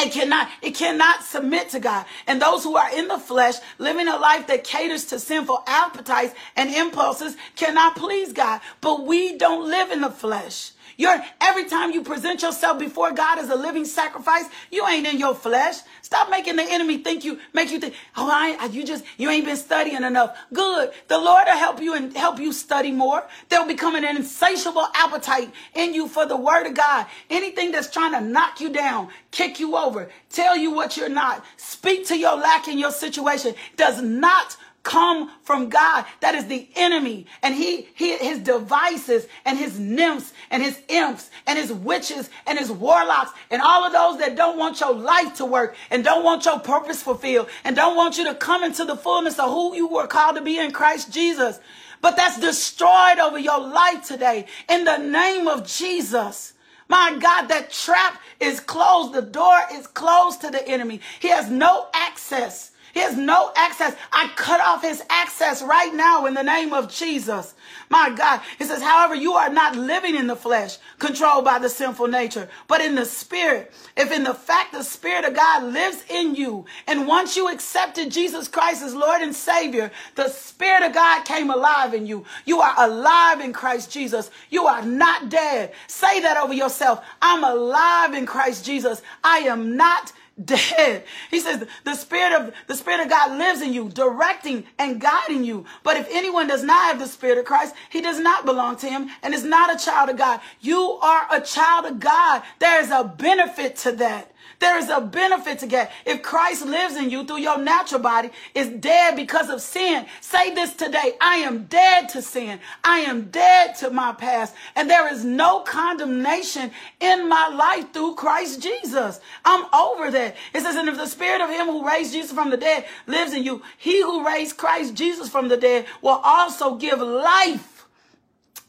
It 0.00 0.12
cannot, 0.12 0.48
it 0.62 0.74
cannot 0.74 1.22
submit 1.22 1.68
to 1.70 1.80
God. 1.80 2.06
And 2.26 2.42
those 2.42 2.64
who 2.64 2.76
are 2.76 2.92
in 2.96 3.08
the 3.08 3.18
flesh, 3.18 3.56
living 3.78 4.08
a 4.08 4.16
life 4.16 4.48
that 4.48 4.64
caters 4.64 5.04
to 5.06 5.20
sinful 5.20 5.62
appetites 5.66 6.34
and 6.56 6.74
impulses, 6.74 7.36
cannot 7.54 7.96
please 7.96 8.32
God. 8.32 8.60
But 8.80 9.06
we 9.06 9.36
don't 9.36 9.68
live 9.68 9.92
in 9.92 10.00
the 10.00 10.10
flesh. 10.10 10.72
You're 10.96 11.22
every 11.40 11.64
time 11.64 11.92
you 11.92 12.02
present 12.02 12.42
yourself 12.42 12.78
before 12.78 13.12
God 13.12 13.38
as 13.38 13.48
a 13.50 13.56
living 13.56 13.84
sacrifice, 13.84 14.44
you 14.70 14.86
ain't 14.86 15.06
in 15.06 15.18
your 15.18 15.34
flesh. 15.34 15.76
Stop 16.02 16.30
making 16.30 16.56
the 16.56 16.64
enemy 16.64 16.98
think 16.98 17.24
you 17.24 17.38
make 17.52 17.70
you 17.70 17.78
think, 17.78 17.94
oh, 18.16 18.28
I 18.30 18.66
you 18.66 18.84
just 18.84 19.04
you 19.16 19.30
ain't 19.30 19.44
been 19.44 19.56
studying 19.56 20.02
enough. 20.02 20.36
Good. 20.52 20.92
The 21.08 21.18
Lord 21.18 21.44
will 21.46 21.56
help 21.56 21.80
you 21.80 21.94
and 21.94 22.16
help 22.16 22.38
you 22.38 22.52
study 22.52 22.92
more. 22.92 23.26
There'll 23.48 23.66
become 23.66 23.94
an 23.94 24.04
insatiable 24.04 24.86
appetite 24.94 25.50
in 25.74 25.94
you 25.94 26.08
for 26.08 26.26
the 26.26 26.36
word 26.36 26.66
of 26.66 26.74
God. 26.74 27.06
Anything 27.30 27.72
that's 27.72 27.90
trying 27.90 28.12
to 28.12 28.20
knock 28.20 28.60
you 28.60 28.70
down, 28.70 29.08
kick 29.30 29.60
you 29.60 29.76
over, 29.76 30.10
tell 30.30 30.56
you 30.56 30.70
what 30.70 30.96
you're 30.96 31.08
not, 31.08 31.44
speak 31.56 32.06
to 32.08 32.18
your 32.18 32.36
lack 32.36 32.68
in 32.68 32.78
your 32.78 32.92
situation 32.92 33.54
does 33.76 34.02
not 34.02 34.56
come 34.82 35.30
from 35.42 35.68
God. 35.68 36.04
That 36.20 36.34
is 36.34 36.46
the 36.46 36.68
enemy. 36.74 37.26
And 37.42 37.54
he, 37.54 37.88
he, 37.94 38.16
his 38.16 38.38
devices 38.38 39.26
and 39.44 39.58
his 39.58 39.78
nymphs 39.78 40.32
and 40.50 40.62
his 40.62 40.80
imps 40.88 41.30
and 41.46 41.58
his 41.58 41.72
witches 41.72 42.30
and 42.46 42.58
his 42.58 42.70
warlocks 42.70 43.32
and 43.50 43.62
all 43.62 43.84
of 43.84 43.92
those 43.92 44.18
that 44.18 44.36
don't 44.36 44.58
want 44.58 44.80
your 44.80 44.94
life 44.94 45.34
to 45.36 45.44
work 45.44 45.76
and 45.90 46.04
don't 46.04 46.24
want 46.24 46.44
your 46.44 46.58
purpose 46.58 47.02
fulfilled 47.02 47.48
and 47.64 47.76
don't 47.76 47.96
want 47.96 48.18
you 48.18 48.24
to 48.24 48.34
come 48.34 48.64
into 48.64 48.84
the 48.84 48.96
fullness 48.96 49.38
of 49.38 49.50
who 49.50 49.74
you 49.74 49.88
were 49.88 50.06
called 50.06 50.36
to 50.36 50.42
be 50.42 50.58
in 50.58 50.72
Christ 50.72 51.12
Jesus. 51.12 51.60
But 52.00 52.16
that's 52.16 52.40
destroyed 52.40 53.18
over 53.20 53.38
your 53.38 53.60
life 53.60 54.06
today 54.06 54.46
in 54.68 54.84
the 54.84 54.98
name 54.98 55.46
of 55.46 55.66
Jesus. 55.66 56.54
My 56.88 57.16
God, 57.18 57.46
that 57.46 57.70
trap 57.70 58.20
is 58.40 58.58
closed. 58.58 59.14
The 59.14 59.22
door 59.22 59.60
is 59.72 59.86
closed 59.86 60.40
to 60.40 60.50
the 60.50 60.66
enemy. 60.68 61.00
He 61.20 61.28
has 61.28 61.48
no 61.48 61.86
access 61.94 62.71
he 62.92 63.00
has 63.00 63.16
no 63.16 63.52
access. 63.56 63.96
I 64.12 64.30
cut 64.36 64.60
off 64.60 64.82
his 64.82 65.02
access 65.08 65.62
right 65.62 65.94
now 65.94 66.26
in 66.26 66.34
the 66.34 66.42
name 66.42 66.72
of 66.72 66.92
Jesus. 66.92 67.54
My 67.88 68.10
God. 68.10 68.40
It 68.58 68.66
says, 68.66 68.82
however, 68.82 69.14
you 69.14 69.32
are 69.32 69.48
not 69.48 69.76
living 69.76 70.14
in 70.14 70.26
the 70.26 70.36
flesh, 70.36 70.78
controlled 70.98 71.44
by 71.44 71.58
the 71.58 71.68
sinful 71.68 72.08
nature, 72.08 72.48
but 72.68 72.80
in 72.80 72.94
the 72.94 73.04
spirit. 73.04 73.72
If 73.96 74.12
in 74.12 74.24
the 74.24 74.34
fact 74.34 74.72
the 74.72 74.82
spirit 74.82 75.24
of 75.24 75.34
God 75.34 75.72
lives 75.72 76.04
in 76.08 76.34
you, 76.34 76.66
and 76.86 77.06
once 77.06 77.36
you 77.36 77.48
accepted 77.48 78.10
Jesus 78.10 78.48
Christ 78.48 78.82
as 78.82 78.94
Lord 78.94 79.22
and 79.22 79.34
Savior, 79.34 79.90
the 80.14 80.28
spirit 80.28 80.82
of 80.82 80.92
God 80.92 81.24
came 81.24 81.50
alive 81.50 81.94
in 81.94 82.06
you. 82.06 82.24
You 82.44 82.60
are 82.60 82.74
alive 82.76 83.40
in 83.40 83.52
Christ 83.52 83.90
Jesus. 83.90 84.30
You 84.50 84.66
are 84.66 84.82
not 84.82 85.30
dead. 85.30 85.72
Say 85.86 86.20
that 86.20 86.36
over 86.36 86.54
yourself. 86.54 87.04
I'm 87.20 87.44
alive 87.44 88.14
in 88.14 88.26
Christ 88.26 88.64
Jesus. 88.64 89.02
I 89.24 89.38
am 89.38 89.76
not 89.76 90.12
dead. 90.44 91.04
He 91.30 91.40
says 91.40 91.66
the 91.84 91.94
spirit 91.94 92.32
of 92.32 92.54
the 92.66 92.74
spirit 92.74 93.00
of 93.00 93.08
God 93.08 93.38
lives 93.38 93.62
in 93.62 93.72
you, 93.72 93.88
directing 93.88 94.64
and 94.78 95.00
guiding 95.00 95.44
you. 95.44 95.64
But 95.82 95.96
if 95.96 96.08
anyone 96.10 96.48
does 96.48 96.62
not 96.62 96.86
have 96.86 96.98
the 96.98 97.06
spirit 97.06 97.38
of 97.38 97.44
Christ, 97.44 97.74
he 97.90 98.00
does 98.00 98.18
not 98.18 98.44
belong 98.44 98.76
to 98.76 98.88
him 98.88 99.08
and 99.22 99.34
is 99.34 99.44
not 99.44 99.74
a 99.74 99.84
child 99.84 100.10
of 100.10 100.16
God. 100.16 100.40
You 100.60 100.80
are 101.02 101.26
a 101.30 101.40
child 101.40 101.86
of 101.86 102.00
God. 102.00 102.42
There 102.58 102.80
is 102.80 102.90
a 102.90 103.04
benefit 103.04 103.76
to 103.78 103.92
that. 103.92 104.31
There 104.62 104.78
is 104.78 104.90
a 104.90 105.00
benefit 105.00 105.58
to 105.58 105.66
get. 105.66 105.90
If 106.06 106.22
Christ 106.22 106.64
lives 106.64 106.94
in 106.94 107.10
you 107.10 107.24
through 107.24 107.40
your 107.40 107.58
natural 107.58 108.00
body, 108.00 108.30
is 108.54 108.68
dead 108.68 109.16
because 109.16 109.50
of 109.50 109.60
sin. 109.60 110.06
Say 110.20 110.54
this 110.54 110.72
today. 110.74 111.14
I 111.20 111.38
am 111.38 111.64
dead 111.64 112.08
to 112.10 112.22
sin. 112.22 112.60
I 112.84 113.00
am 113.00 113.24
dead 113.32 113.74
to 113.78 113.90
my 113.90 114.12
past. 114.12 114.54
And 114.76 114.88
there 114.88 115.12
is 115.12 115.24
no 115.24 115.62
condemnation 115.62 116.70
in 117.00 117.28
my 117.28 117.48
life 117.48 117.92
through 117.92 118.14
Christ 118.14 118.62
Jesus. 118.62 119.18
I'm 119.44 119.66
over 119.74 120.12
that. 120.12 120.36
It 120.54 120.60
says, 120.60 120.76
and 120.76 120.88
if 120.88 120.96
the 120.96 121.06
spirit 121.06 121.40
of 121.40 121.50
him 121.50 121.66
who 121.66 121.84
raised 121.84 122.12
Jesus 122.12 122.30
from 122.30 122.50
the 122.50 122.56
dead 122.56 122.84
lives 123.08 123.32
in 123.32 123.42
you, 123.42 123.62
he 123.78 124.00
who 124.00 124.24
raised 124.24 124.58
Christ 124.58 124.94
Jesus 124.94 125.28
from 125.28 125.48
the 125.48 125.56
dead 125.56 125.86
will 126.02 126.20
also 126.22 126.76
give 126.76 127.00
life 127.00 127.71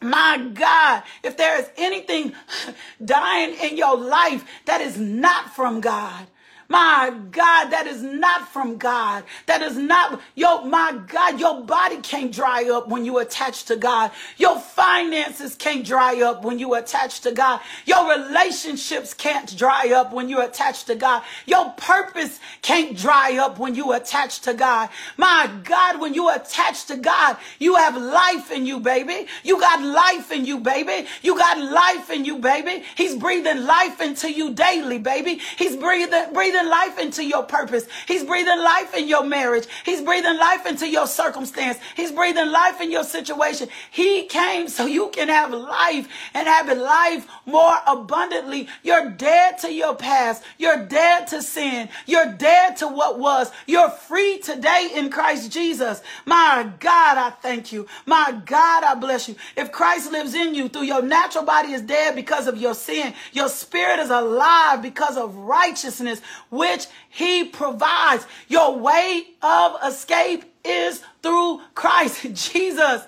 my 0.03 0.37
God, 0.53 1.03
if 1.23 1.37
there 1.37 1.59
is 1.59 1.69
anything 1.77 2.33
dying 3.05 3.55
in 3.61 3.77
your 3.77 3.97
life 3.97 4.45
that 4.65 4.81
is 4.81 4.97
not 4.99 5.55
from 5.55 5.81
God, 5.81 6.27
my 6.69 7.13
God, 7.31 7.69
that 7.69 7.87
is 7.87 8.01
not 8.01 8.47
from 8.49 8.77
God. 8.77 9.23
That 9.47 9.61
is 9.61 9.77
not, 9.77 10.19
yo, 10.35 10.63
my 10.65 10.99
God, 11.07 11.39
your 11.39 11.63
body 11.63 11.97
can't 11.97 12.31
dry 12.31 12.69
up 12.69 12.87
when 12.87 13.05
you 13.05 13.19
attach 13.19 13.65
to 13.65 13.75
God. 13.75 14.11
Your 14.37 14.59
finances 14.59 15.55
can't 15.55 15.85
dry 15.85 16.21
up 16.21 16.43
when 16.43 16.59
you 16.59 16.73
attach 16.75 17.21
to 17.21 17.31
God. 17.31 17.59
Your 17.85 18.09
relationships 18.09 19.13
can't 19.13 19.55
dry 19.57 19.91
up 19.93 20.13
when 20.13 20.29
you 20.29 20.41
attach 20.41 20.85
to 20.85 20.95
God. 20.95 21.23
Your 21.45 21.71
purpose 21.71 22.39
can't 22.61 22.97
dry 22.97 23.37
up 23.37 23.59
when 23.59 23.75
you 23.75 23.93
attach 23.93 24.41
to 24.41 24.53
God. 24.53 24.89
My 25.17 25.49
God, 25.63 25.99
when 25.99 26.13
you 26.13 26.29
attach 26.29 26.85
to 26.85 26.95
God, 26.95 27.37
you 27.59 27.75
have 27.75 27.97
life 27.97 28.51
in 28.51 28.65
you, 28.65 28.79
baby. 28.79 29.27
You 29.43 29.59
got 29.59 29.81
life 29.81 30.31
in 30.31 30.45
you, 30.45 30.59
baby. 30.59 31.07
You 31.21 31.37
got 31.37 31.59
life 31.59 32.09
in 32.09 32.25
you, 32.25 32.37
baby. 32.37 32.83
He's 32.95 33.15
breathing 33.15 33.65
life 33.65 34.01
into 34.01 34.31
you 34.31 34.53
daily, 34.53 34.99
baby. 34.99 35.41
He's 35.57 35.75
breathing, 35.75 36.33
breathing 36.33 36.52
breathing 36.53 36.69
life 36.69 36.99
into 36.99 37.23
your 37.25 37.43
purpose. 37.43 37.87
He's 38.07 38.23
breathing 38.23 38.59
life 38.59 38.93
in 38.93 39.07
your 39.07 39.25
marriage. 39.25 39.65
He's 39.85 40.01
breathing 40.01 40.37
life 40.37 40.65
into 40.67 40.87
your 40.87 41.07
circumstance. 41.07 41.79
He's 41.95 42.11
breathing 42.11 42.51
life 42.51 42.79
in 42.79 42.91
your 42.91 43.03
situation. 43.03 43.69
He 43.89 44.25
came 44.27 44.67
so 44.67 44.85
you 44.85 45.09
can 45.09 45.29
have 45.29 45.51
life 45.51 46.07
and 46.33 46.47
have 46.47 46.77
life 46.77 47.27
more 47.45 47.75
abundantly. 47.87 48.67
You're 48.83 49.09
dead 49.09 49.57
to 49.59 49.73
your 49.73 49.95
past. 49.95 50.43
You're 50.57 50.85
dead 50.85 51.27
to 51.29 51.41
sin. 51.41 51.89
You're 52.05 52.33
dead 52.33 52.77
to 52.77 52.87
what 52.87 53.19
was. 53.19 53.51
You're 53.65 53.89
free 53.89 54.39
today 54.39 54.91
in 54.93 55.09
Christ 55.09 55.51
Jesus. 55.51 56.01
My 56.25 56.69
God, 56.79 57.17
I 57.17 57.31
thank 57.31 57.71
you. 57.71 57.87
My 58.05 58.39
God, 58.45 58.83
I 58.83 58.95
bless 58.95 59.27
you. 59.27 59.35
If 59.57 59.71
Christ 59.71 60.11
lives 60.11 60.35
in 60.35 60.53
you 60.53 60.69
through 60.69 60.83
your 60.83 61.01
natural 61.01 61.45
body 61.45 61.73
is 61.73 61.81
dead 61.81 62.15
because 62.15 62.47
of 62.47 62.57
your 62.57 62.75
sin, 62.75 63.13
your 63.31 63.49
spirit 63.49 63.99
is 63.99 64.11
alive 64.11 64.81
because 64.81 65.17
of 65.17 65.35
righteousness 65.35 66.21
which 66.53 66.87
he 67.09 67.43
provides. 67.43 68.25
Your 68.47 68.77
way 68.77 69.25
of 69.41 69.75
escape 69.85 70.45
is 70.63 71.03
through 71.21 71.61
Christ 71.75 72.21
Jesus. 72.33 73.03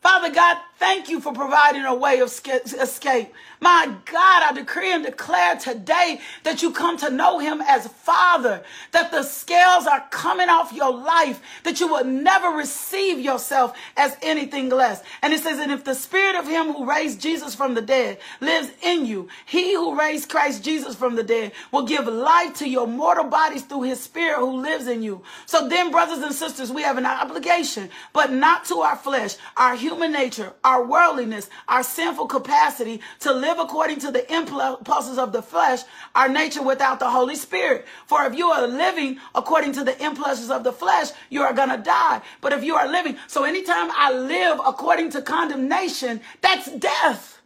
Father 0.00 0.30
God, 0.30 0.58
thank 0.78 1.08
you 1.08 1.20
for 1.20 1.32
providing 1.32 1.84
a 1.84 1.94
way 1.94 2.20
of 2.20 2.28
escape. 2.28 3.32
My 3.60 3.86
God, 4.04 4.42
I 4.42 4.52
decree 4.54 4.92
and 4.92 5.04
declare 5.04 5.56
today 5.56 6.20
that 6.44 6.62
you 6.62 6.72
come 6.72 6.96
to 6.98 7.10
know 7.10 7.40
him 7.40 7.60
as 7.60 7.88
Father, 7.88 8.62
that 8.92 9.10
the 9.10 9.24
scales 9.24 9.86
are 9.86 10.06
coming 10.10 10.48
off 10.48 10.72
your 10.72 10.94
life, 10.94 11.40
that 11.64 11.80
you 11.80 11.88
will 11.88 12.04
never 12.04 12.48
receive 12.56 13.18
yourself 13.18 13.76
as 13.96 14.16
anything 14.22 14.68
less. 14.68 15.02
And 15.22 15.32
it 15.32 15.40
says, 15.40 15.58
and 15.58 15.72
if 15.72 15.84
the 15.84 15.94
spirit 15.94 16.36
of 16.36 16.46
him 16.46 16.72
who 16.72 16.88
raised 16.88 17.20
Jesus 17.20 17.54
from 17.54 17.74
the 17.74 17.82
dead 17.82 18.18
lives 18.40 18.70
in 18.82 19.06
you, 19.06 19.28
he 19.44 19.74
who 19.74 19.98
raised 19.98 20.28
Christ 20.28 20.62
Jesus 20.62 20.94
from 20.94 21.16
the 21.16 21.24
dead 21.24 21.52
will 21.72 21.84
give 21.84 22.06
life 22.06 22.54
to 22.58 22.68
your 22.68 22.86
mortal 22.86 23.24
bodies 23.24 23.62
through 23.62 23.82
his 23.82 24.00
spirit 24.00 24.38
who 24.38 24.60
lives 24.60 24.86
in 24.86 25.02
you. 25.02 25.22
So 25.46 25.68
then, 25.68 25.90
brothers 25.90 26.18
and 26.18 26.34
sisters, 26.34 26.70
we 26.70 26.82
have 26.82 26.98
an 26.98 27.06
obligation, 27.06 27.90
but 28.12 28.30
not 28.30 28.64
to 28.66 28.76
our 28.76 28.96
flesh, 28.96 29.36
our 29.56 29.74
human 29.74 30.12
nature, 30.12 30.52
our 30.68 30.84
worldliness, 30.84 31.48
our 31.66 31.82
sinful 31.82 32.26
capacity 32.26 33.00
to 33.20 33.32
live 33.32 33.58
according 33.58 33.98
to 33.98 34.10
the 34.10 34.30
impulses 34.32 35.16
of 35.16 35.32
the 35.32 35.40
flesh, 35.40 35.80
our 36.14 36.28
nature 36.28 36.62
without 36.62 37.00
the 37.00 37.08
Holy 37.08 37.36
Spirit. 37.36 37.86
For 38.06 38.24
if 38.26 38.34
you 38.34 38.48
are 38.48 38.66
living 38.66 39.18
according 39.34 39.72
to 39.72 39.84
the 39.84 39.96
impulses 40.04 40.50
of 40.50 40.64
the 40.64 40.72
flesh, 40.72 41.08
you 41.30 41.40
are 41.40 41.54
going 41.54 41.70
to 41.70 41.78
die. 41.78 42.20
But 42.42 42.52
if 42.52 42.62
you 42.62 42.74
are 42.74 42.86
living, 42.86 43.16
so 43.28 43.44
anytime 43.44 43.90
I 43.92 44.12
live 44.12 44.60
according 44.66 45.10
to 45.12 45.22
condemnation, 45.22 46.20
that's 46.42 46.70
death. 46.70 47.40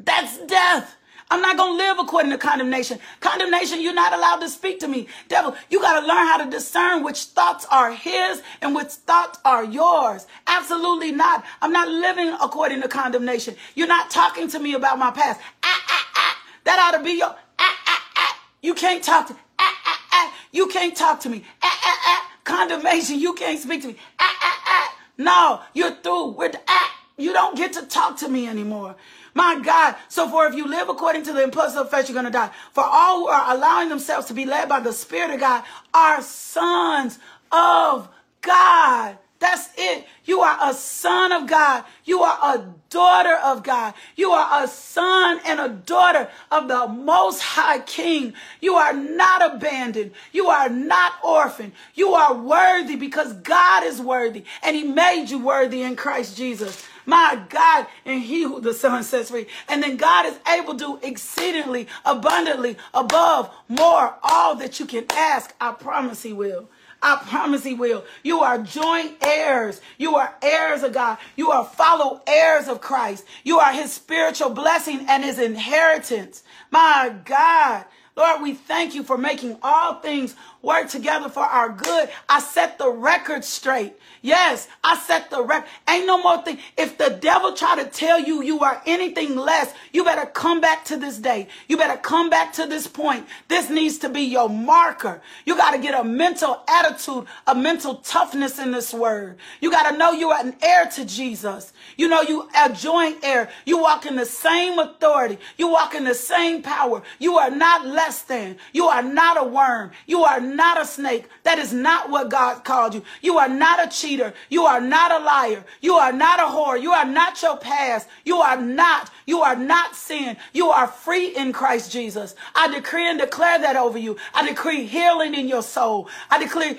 That's 0.00 0.38
death. 0.46 0.96
I'm 1.34 1.42
not 1.42 1.56
going 1.56 1.72
to 1.72 1.76
live 1.76 1.98
according 1.98 2.30
to 2.30 2.38
condemnation. 2.38 3.00
Condemnation, 3.18 3.82
you're 3.82 3.92
not 3.92 4.12
allowed 4.12 4.36
to 4.36 4.48
speak 4.48 4.78
to 4.78 4.86
me. 4.86 5.08
Devil, 5.26 5.56
you 5.68 5.80
got 5.80 5.98
to 5.98 6.06
learn 6.06 6.28
how 6.28 6.36
to 6.36 6.48
discern 6.48 7.02
which 7.02 7.24
thoughts 7.24 7.66
are 7.72 7.90
his 7.90 8.40
and 8.62 8.72
which 8.72 8.90
thoughts 8.92 9.40
are 9.44 9.64
yours. 9.64 10.28
Absolutely 10.46 11.10
not. 11.10 11.44
I'm 11.60 11.72
not 11.72 11.88
living 11.88 12.36
according 12.40 12.82
to 12.82 12.88
condemnation. 12.88 13.56
You're 13.74 13.88
not 13.88 14.12
talking 14.12 14.46
to 14.46 14.60
me 14.60 14.74
about 14.74 14.96
my 14.96 15.10
past. 15.10 15.40
Ah, 15.64 15.84
ah, 15.88 16.08
ah. 16.14 16.38
That 16.62 16.78
ought 16.78 16.96
to 16.98 17.02
be 17.02 17.18
your 17.18 17.26
ah, 17.30 17.36
ah, 17.58 18.12
ah. 18.16 18.40
You 18.62 18.74
can't 18.74 19.02
talk 19.02 19.26
to 19.26 19.34
ah, 19.58 19.78
ah, 19.86 20.00
ah. 20.12 20.34
You 20.52 20.68
can't 20.68 20.96
talk 20.96 21.18
to 21.22 21.28
me. 21.28 21.42
Ah, 21.64 21.80
ah, 21.82 21.98
ah. 22.06 22.32
Condemnation, 22.44 23.18
you 23.18 23.32
can't 23.32 23.58
speak 23.58 23.82
to 23.82 23.88
me. 23.88 23.96
Ah, 24.20 24.36
ah, 24.40 24.62
ah. 24.66 24.96
No, 25.18 25.60
you're 25.74 25.96
through. 25.96 26.28
We're 26.34 26.52
ah. 26.68 26.94
You 27.16 27.32
don't 27.32 27.56
get 27.56 27.72
to 27.74 27.86
talk 27.86 28.18
to 28.18 28.28
me 28.28 28.48
anymore. 28.48 28.96
My 29.34 29.60
God. 29.60 29.96
So 30.08 30.28
for 30.28 30.46
if 30.46 30.54
you 30.54 30.66
live 30.66 30.88
according 30.88 31.24
to 31.24 31.32
the 31.32 31.42
impulse 31.42 31.74
of 31.74 31.90
flesh, 31.90 32.08
you're 32.08 32.14
going 32.14 32.24
to 32.24 32.30
die. 32.30 32.50
For 32.72 32.84
all 32.84 33.20
who 33.20 33.28
are 33.28 33.54
allowing 33.54 33.88
themselves 33.88 34.28
to 34.28 34.34
be 34.34 34.44
led 34.44 34.68
by 34.68 34.80
the 34.80 34.92
Spirit 34.92 35.30
of 35.32 35.40
God 35.40 35.64
are 35.92 36.22
sons 36.22 37.18
of 37.50 38.08
God. 38.40 39.18
That's 39.40 39.68
it. 39.76 40.06
You 40.24 40.40
are 40.40 40.56
a 40.70 40.72
son 40.72 41.32
of 41.32 41.46
God. 41.46 41.84
You 42.04 42.22
are 42.22 42.56
a 42.56 42.66
daughter 42.88 43.36
of 43.44 43.62
God. 43.62 43.92
You 44.16 44.30
are 44.30 44.64
a 44.64 44.68
son 44.68 45.38
and 45.44 45.60
a 45.60 45.68
daughter 45.68 46.30
of 46.50 46.68
the 46.68 46.86
Most 46.86 47.42
High 47.42 47.80
King. 47.80 48.32
You 48.62 48.74
are 48.76 48.94
not 48.94 49.54
abandoned. 49.54 50.12
You 50.32 50.46
are 50.46 50.70
not 50.70 51.12
orphaned. 51.22 51.72
You 51.94 52.14
are 52.14 52.32
worthy 52.34 52.96
because 52.96 53.34
God 53.34 53.84
is 53.84 54.00
worthy 54.00 54.44
and 54.62 54.74
He 54.74 54.84
made 54.84 55.26
you 55.26 55.40
worthy 55.40 55.82
in 55.82 55.96
Christ 55.96 56.38
Jesus. 56.38 56.82
My 57.06 57.42
God, 57.48 57.86
and 58.04 58.22
he 58.22 58.42
who 58.42 58.60
the 58.60 58.74
Son 58.74 59.02
sets 59.02 59.30
free. 59.30 59.46
And 59.68 59.82
then 59.82 59.96
God 59.96 60.26
is 60.26 60.38
able 60.52 60.76
to 60.78 60.98
exceedingly, 61.02 61.88
abundantly, 62.04 62.76
above, 62.92 63.54
more, 63.68 64.14
all 64.22 64.56
that 64.56 64.80
you 64.80 64.86
can 64.86 65.06
ask. 65.10 65.54
I 65.60 65.72
promise 65.72 66.22
he 66.22 66.32
will. 66.32 66.68
I 67.02 67.22
promise 67.28 67.62
he 67.62 67.74
will. 67.74 68.04
You 68.22 68.40
are 68.40 68.58
joint 68.58 69.18
heirs. 69.22 69.82
You 69.98 70.16
are 70.16 70.34
heirs 70.40 70.82
of 70.82 70.94
God. 70.94 71.18
You 71.36 71.50
are 71.50 71.64
fellow 71.64 72.22
heirs 72.26 72.66
of 72.66 72.80
Christ. 72.80 73.26
You 73.44 73.58
are 73.58 73.72
his 73.72 73.92
spiritual 73.92 74.50
blessing 74.50 75.04
and 75.08 75.22
his 75.22 75.38
inheritance. 75.38 76.42
My 76.70 77.14
God. 77.24 77.84
Lord, 78.16 78.42
we 78.42 78.54
thank 78.54 78.94
you 78.94 79.02
for 79.02 79.18
making 79.18 79.58
all 79.62 79.96
things 79.96 80.36
work 80.64 80.88
together 80.88 81.28
for 81.28 81.42
our 81.42 81.68
good. 81.70 82.08
I 82.28 82.40
set 82.40 82.78
the 82.78 82.90
record 82.90 83.44
straight. 83.44 83.94
Yes, 84.22 84.68
I 84.82 84.96
set 84.96 85.30
the 85.30 85.42
record. 85.42 85.68
Ain't 85.88 86.06
no 86.06 86.22
more 86.22 86.42
thing. 86.42 86.58
If 86.78 86.96
the 86.96 87.10
devil 87.10 87.52
try 87.52 87.76
to 87.82 87.90
tell 87.90 88.18
you 88.18 88.42
you 88.42 88.60
are 88.60 88.80
anything 88.86 89.36
less, 89.36 89.74
you 89.92 90.02
better 90.02 90.24
come 90.26 90.60
back 90.60 90.84
to 90.86 90.96
this 90.96 91.18
day. 91.18 91.48
You 91.68 91.76
better 91.76 92.00
come 92.00 92.30
back 92.30 92.54
to 92.54 92.66
this 92.66 92.86
point. 92.86 93.26
This 93.48 93.68
needs 93.68 93.98
to 93.98 94.08
be 94.08 94.22
your 94.22 94.48
marker. 94.48 95.20
You 95.44 95.56
got 95.56 95.72
to 95.72 95.78
get 95.78 95.98
a 95.98 96.04
mental 96.04 96.62
attitude, 96.68 97.26
a 97.46 97.54
mental 97.54 97.96
toughness 97.96 98.58
in 98.58 98.70
this 98.70 98.94
word. 98.94 99.36
You 99.60 99.70
got 99.70 99.90
to 99.90 99.98
know 99.98 100.12
you 100.12 100.30
are 100.30 100.40
an 100.40 100.56
heir 100.62 100.86
to 100.86 101.04
Jesus. 101.04 101.72
You 101.96 102.08
know 102.08 102.22
you 102.22 102.48
are 102.56 102.70
joint 102.70 103.18
heir. 103.22 103.50
You 103.66 103.78
walk 103.78 104.06
in 104.06 104.16
the 104.16 104.26
same 104.26 104.78
authority. 104.78 105.38
You 105.58 105.68
walk 105.68 105.94
in 105.94 106.04
the 106.04 106.14
same 106.14 106.62
power. 106.62 107.02
You 107.18 107.36
are 107.36 107.50
not 107.50 107.86
less 107.86 108.22
than. 108.22 108.56
You 108.72 108.86
are 108.86 109.02
not 109.02 109.40
a 109.40 109.44
worm. 109.44 109.90
You 110.06 110.24
are 110.24 110.40
not 110.54 110.80
a 110.80 110.84
snake. 110.84 111.28
That 111.42 111.58
is 111.58 111.72
not 111.72 112.10
what 112.10 112.30
God 112.30 112.64
called 112.64 112.94
you. 112.94 113.02
You 113.20 113.38
are 113.38 113.48
not 113.48 113.84
a 113.84 113.90
cheater. 113.90 114.34
You 114.48 114.64
are 114.64 114.80
not 114.80 115.12
a 115.12 115.24
liar. 115.24 115.64
You 115.80 115.94
are 115.94 116.12
not 116.12 116.40
a 116.40 116.44
whore. 116.44 116.80
You 116.80 116.92
are 116.92 117.04
not 117.04 117.40
your 117.42 117.56
past. 117.56 118.08
You 118.24 118.36
are 118.36 118.60
not. 118.60 119.10
You 119.26 119.40
are 119.40 119.56
not 119.56 119.94
sin. 119.94 120.36
You 120.52 120.68
are 120.70 120.86
free 120.86 121.36
in 121.36 121.52
Christ 121.52 121.92
Jesus. 121.92 122.34
I 122.54 122.72
decree 122.72 123.08
and 123.08 123.18
declare 123.18 123.58
that 123.60 123.76
over 123.76 123.98
you. 123.98 124.16
I 124.34 124.46
decree 124.48 124.84
healing 124.84 125.34
in 125.34 125.48
your 125.48 125.62
soul. 125.62 126.08
I 126.30 126.38
declare 126.42 126.76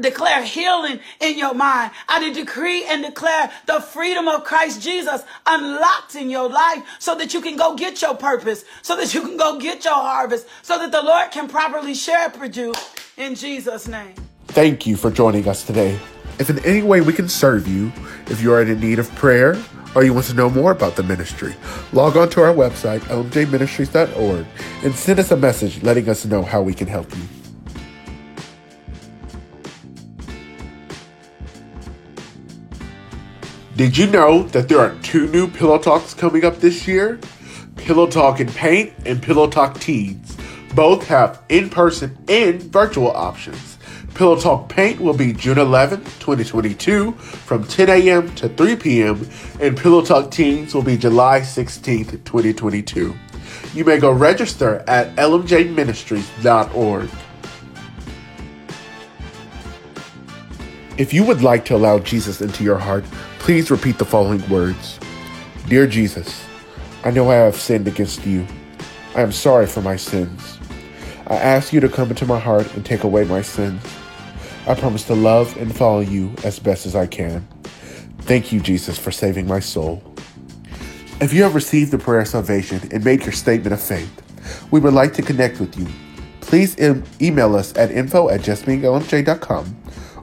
declare 0.00 0.42
healing 0.42 1.00
in 1.20 1.38
your 1.38 1.54
mind. 1.54 1.92
I 2.08 2.32
decree 2.32 2.84
and 2.84 3.04
declare 3.04 3.50
the 3.66 3.80
freedom 3.80 4.28
of 4.28 4.44
Christ 4.44 4.82
Jesus 4.82 5.22
unlocked 5.46 6.14
in 6.14 6.30
your 6.30 6.48
life 6.48 6.84
so 6.98 7.14
that 7.16 7.34
you 7.34 7.40
can 7.40 7.56
go 7.56 7.74
get 7.76 8.00
your 8.02 8.14
purpose, 8.14 8.64
so 8.82 8.96
that 8.96 9.14
you 9.14 9.20
can 9.22 9.36
go 9.36 9.58
get 9.58 9.84
your 9.84 9.94
harvest, 9.94 10.46
so 10.62 10.78
that 10.78 10.92
the 10.92 11.02
Lord 11.02 11.30
can 11.30 11.48
properly 11.48 11.94
share 11.94 12.32
you 12.52 12.74
in 13.16 13.34
Jesus' 13.34 13.88
name. 13.88 14.14
Thank 14.48 14.86
you 14.86 14.96
for 14.96 15.10
joining 15.10 15.48
us 15.48 15.64
today. 15.64 15.98
If 16.38 16.50
in 16.50 16.58
any 16.64 16.82
way 16.82 17.00
we 17.00 17.12
can 17.12 17.28
serve 17.28 17.66
you, 17.66 17.92
if 18.26 18.40
you 18.40 18.52
are 18.52 18.62
in 18.62 18.80
need 18.80 18.98
of 18.98 19.12
prayer, 19.16 19.56
or 19.94 20.04
you 20.04 20.14
want 20.14 20.26
to 20.26 20.34
know 20.34 20.50
more 20.50 20.70
about 20.70 20.96
the 20.96 21.02
ministry, 21.02 21.54
log 21.92 22.16
on 22.16 22.28
to 22.30 22.42
our 22.42 22.54
website, 22.54 23.00
lmjministries.org, 23.00 24.46
and 24.84 24.94
send 24.94 25.18
us 25.18 25.30
a 25.30 25.36
message 25.36 25.82
letting 25.82 26.08
us 26.08 26.24
know 26.24 26.42
how 26.42 26.62
we 26.62 26.74
can 26.74 26.86
help 26.86 27.14
you. 27.16 27.37
Did 33.78 33.96
you 33.96 34.08
know 34.08 34.42
that 34.48 34.68
there 34.68 34.80
are 34.80 34.92
two 35.02 35.28
new 35.28 35.46
Pillow 35.46 35.78
Talks 35.78 36.12
coming 36.12 36.44
up 36.44 36.56
this 36.56 36.88
year? 36.88 37.20
Pillow 37.76 38.08
Talk 38.08 38.40
in 38.40 38.48
Paint 38.48 38.92
and 39.06 39.22
Pillow 39.22 39.48
Talk 39.48 39.78
Teens. 39.78 40.36
Both 40.74 41.06
have 41.06 41.44
in 41.48 41.70
person 41.70 42.18
and 42.26 42.60
virtual 42.60 43.12
options. 43.12 43.78
Pillow 44.14 44.34
Talk 44.34 44.68
Paint 44.68 45.00
will 45.00 45.14
be 45.14 45.32
June 45.32 45.58
11, 45.58 46.00
2022, 46.00 47.12
from 47.12 47.62
10 47.62 47.88
a.m. 47.88 48.34
to 48.34 48.48
3 48.48 48.74
p.m., 48.74 49.30
and 49.60 49.78
Pillow 49.78 50.02
Talk 50.02 50.32
Teens 50.32 50.74
will 50.74 50.82
be 50.82 50.96
July 50.96 51.42
16, 51.42 52.24
2022. 52.24 53.14
You 53.74 53.84
may 53.84 54.00
go 54.00 54.10
register 54.10 54.82
at 54.88 55.14
lmjministries.org. 55.14 57.10
If 60.98 61.14
you 61.14 61.22
would 61.22 61.42
like 61.42 61.64
to 61.66 61.76
allow 61.76 62.00
Jesus 62.00 62.40
into 62.40 62.64
your 62.64 62.78
heart, 62.78 63.04
Please 63.38 63.70
repeat 63.70 63.98
the 63.98 64.04
following 64.04 64.46
words 64.48 64.98
Dear 65.68 65.86
Jesus, 65.86 66.46
I 67.04 67.10
know 67.10 67.30
I 67.30 67.34
have 67.34 67.56
sinned 67.56 67.88
against 67.88 68.26
you. 68.26 68.46
I 69.14 69.22
am 69.22 69.32
sorry 69.32 69.66
for 69.66 69.80
my 69.80 69.96
sins. 69.96 70.58
I 71.26 71.36
ask 71.36 71.72
you 71.72 71.80
to 71.80 71.88
come 71.88 72.10
into 72.10 72.26
my 72.26 72.38
heart 72.38 72.74
and 72.74 72.84
take 72.84 73.04
away 73.04 73.24
my 73.24 73.42
sins. 73.42 73.82
I 74.66 74.74
promise 74.74 75.04
to 75.04 75.14
love 75.14 75.56
and 75.56 75.74
follow 75.74 76.00
you 76.00 76.34
as 76.44 76.58
best 76.58 76.84
as 76.86 76.94
I 76.94 77.06
can. 77.06 77.46
Thank 78.20 78.52
you, 78.52 78.60
Jesus, 78.60 78.98
for 78.98 79.10
saving 79.10 79.46
my 79.46 79.60
soul. 79.60 80.02
If 81.20 81.32
you 81.32 81.42
have 81.42 81.54
received 81.54 81.90
the 81.90 81.98
prayer 81.98 82.20
of 82.20 82.28
salvation 82.28 82.86
and 82.92 83.04
made 83.04 83.22
your 83.22 83.32
statement 83.32 83.72
of 83.72 83.80
faith, 83.80 84.22
we 84.70 84.80
would 84.80 84.94
like 84.94 85.14
to 85.14 85.22
connect 85.22 85.60
with 85.60 85.78
you. 85.78 85.86
Please 86.40 86.78
em- 86.78 87.04
email 87.20 87.56
us 87.56 87.76
at 87.76 87.90
info 87.90 88.28
at 88.28 88.40
justbeinglmj.com 88.40 89.76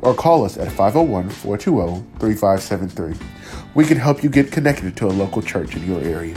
or 0.06 0.14
call 0.14 0.46
us 0.46 0.58
at 0.58 0.72
501 0.72 1.30
420 1.30 2.06
3573. 2.20 3.28
We 3.74 3.86
can 3.86 3.98
help 3.98 4.24
you 4.24 4.30
get 4.30 4.52
connected 4.52 4.96
to 4.98 5.08
a 5.08 5.10
local 5.10 5.42
church 5.42 5.76
in 5.76 5.86
your 5.86 6.00
area. 6.02 6.36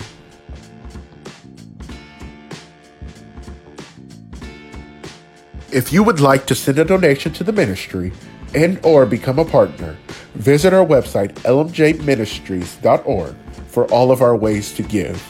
If 5.70 5.92
you 5.92 6.02
would 6.02 6.18
like 6.18 6.46
to 6.46 6.54
send 6.54 6.78
a 6.78 6.84
donation 6.84 7.32
to 7.34 7.44
the 7.44 7.52
ministry 7.52 8.12
and 8.54 8.80
or 8.82 9.04
become 9.04 9.38
a 9.38 9.44
partner, 9.44 9.98
visit 10.34 10.72
our 10.72 10.84
website 10.84 11.34
lmjministries.org 11.42 13.36
for 13.66 13.84
all 13.92 14.10
of 14.10 14.22
our 14.22 14.34
ways 14.34 14.72
to 14.74 14.82
give. 14.82 15.22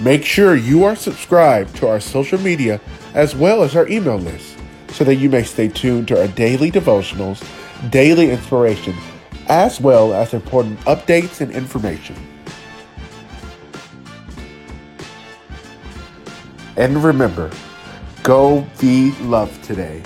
Make 0.00 0.24
sure 0.24 0.54
you 0.54 0.84
are 0.84 0.96
subscribed 0.96 1.76
to 1.76 1.88
our 1.88 2.00
social 2.00 2.38
media 2.38 2.80
as 3.14 3.34
well 3.36 3.62
as 3.62 3.76
our 3.76 3.88
email 3.88 4.18
list 4.18 4.56
so 4.88 5.04
that 5.04 5.16
you 5.16 5.28
may 5.28 5.42
stay 5.42 5.68
tuned 5.68 6.08
to 6.08 6.20
our 6.20 6.28
daily 6.28 6.70
devotionals, 6.70 7.44
daily 7.90 8.30
inspiration, 8.30 8.94
as 9.48 9.80
well 9.80 10.12
as 10.14 10.34
important 10.34 10.78
updates 10.80 11.40
and 11.40 11.50
information. 11.52 12.16
And 16.76 17.02
remember, 17.02 17.50
go 18.22 18.66
be 18.80 19.12
loved 19.20 19.62
today. 19.64 20.02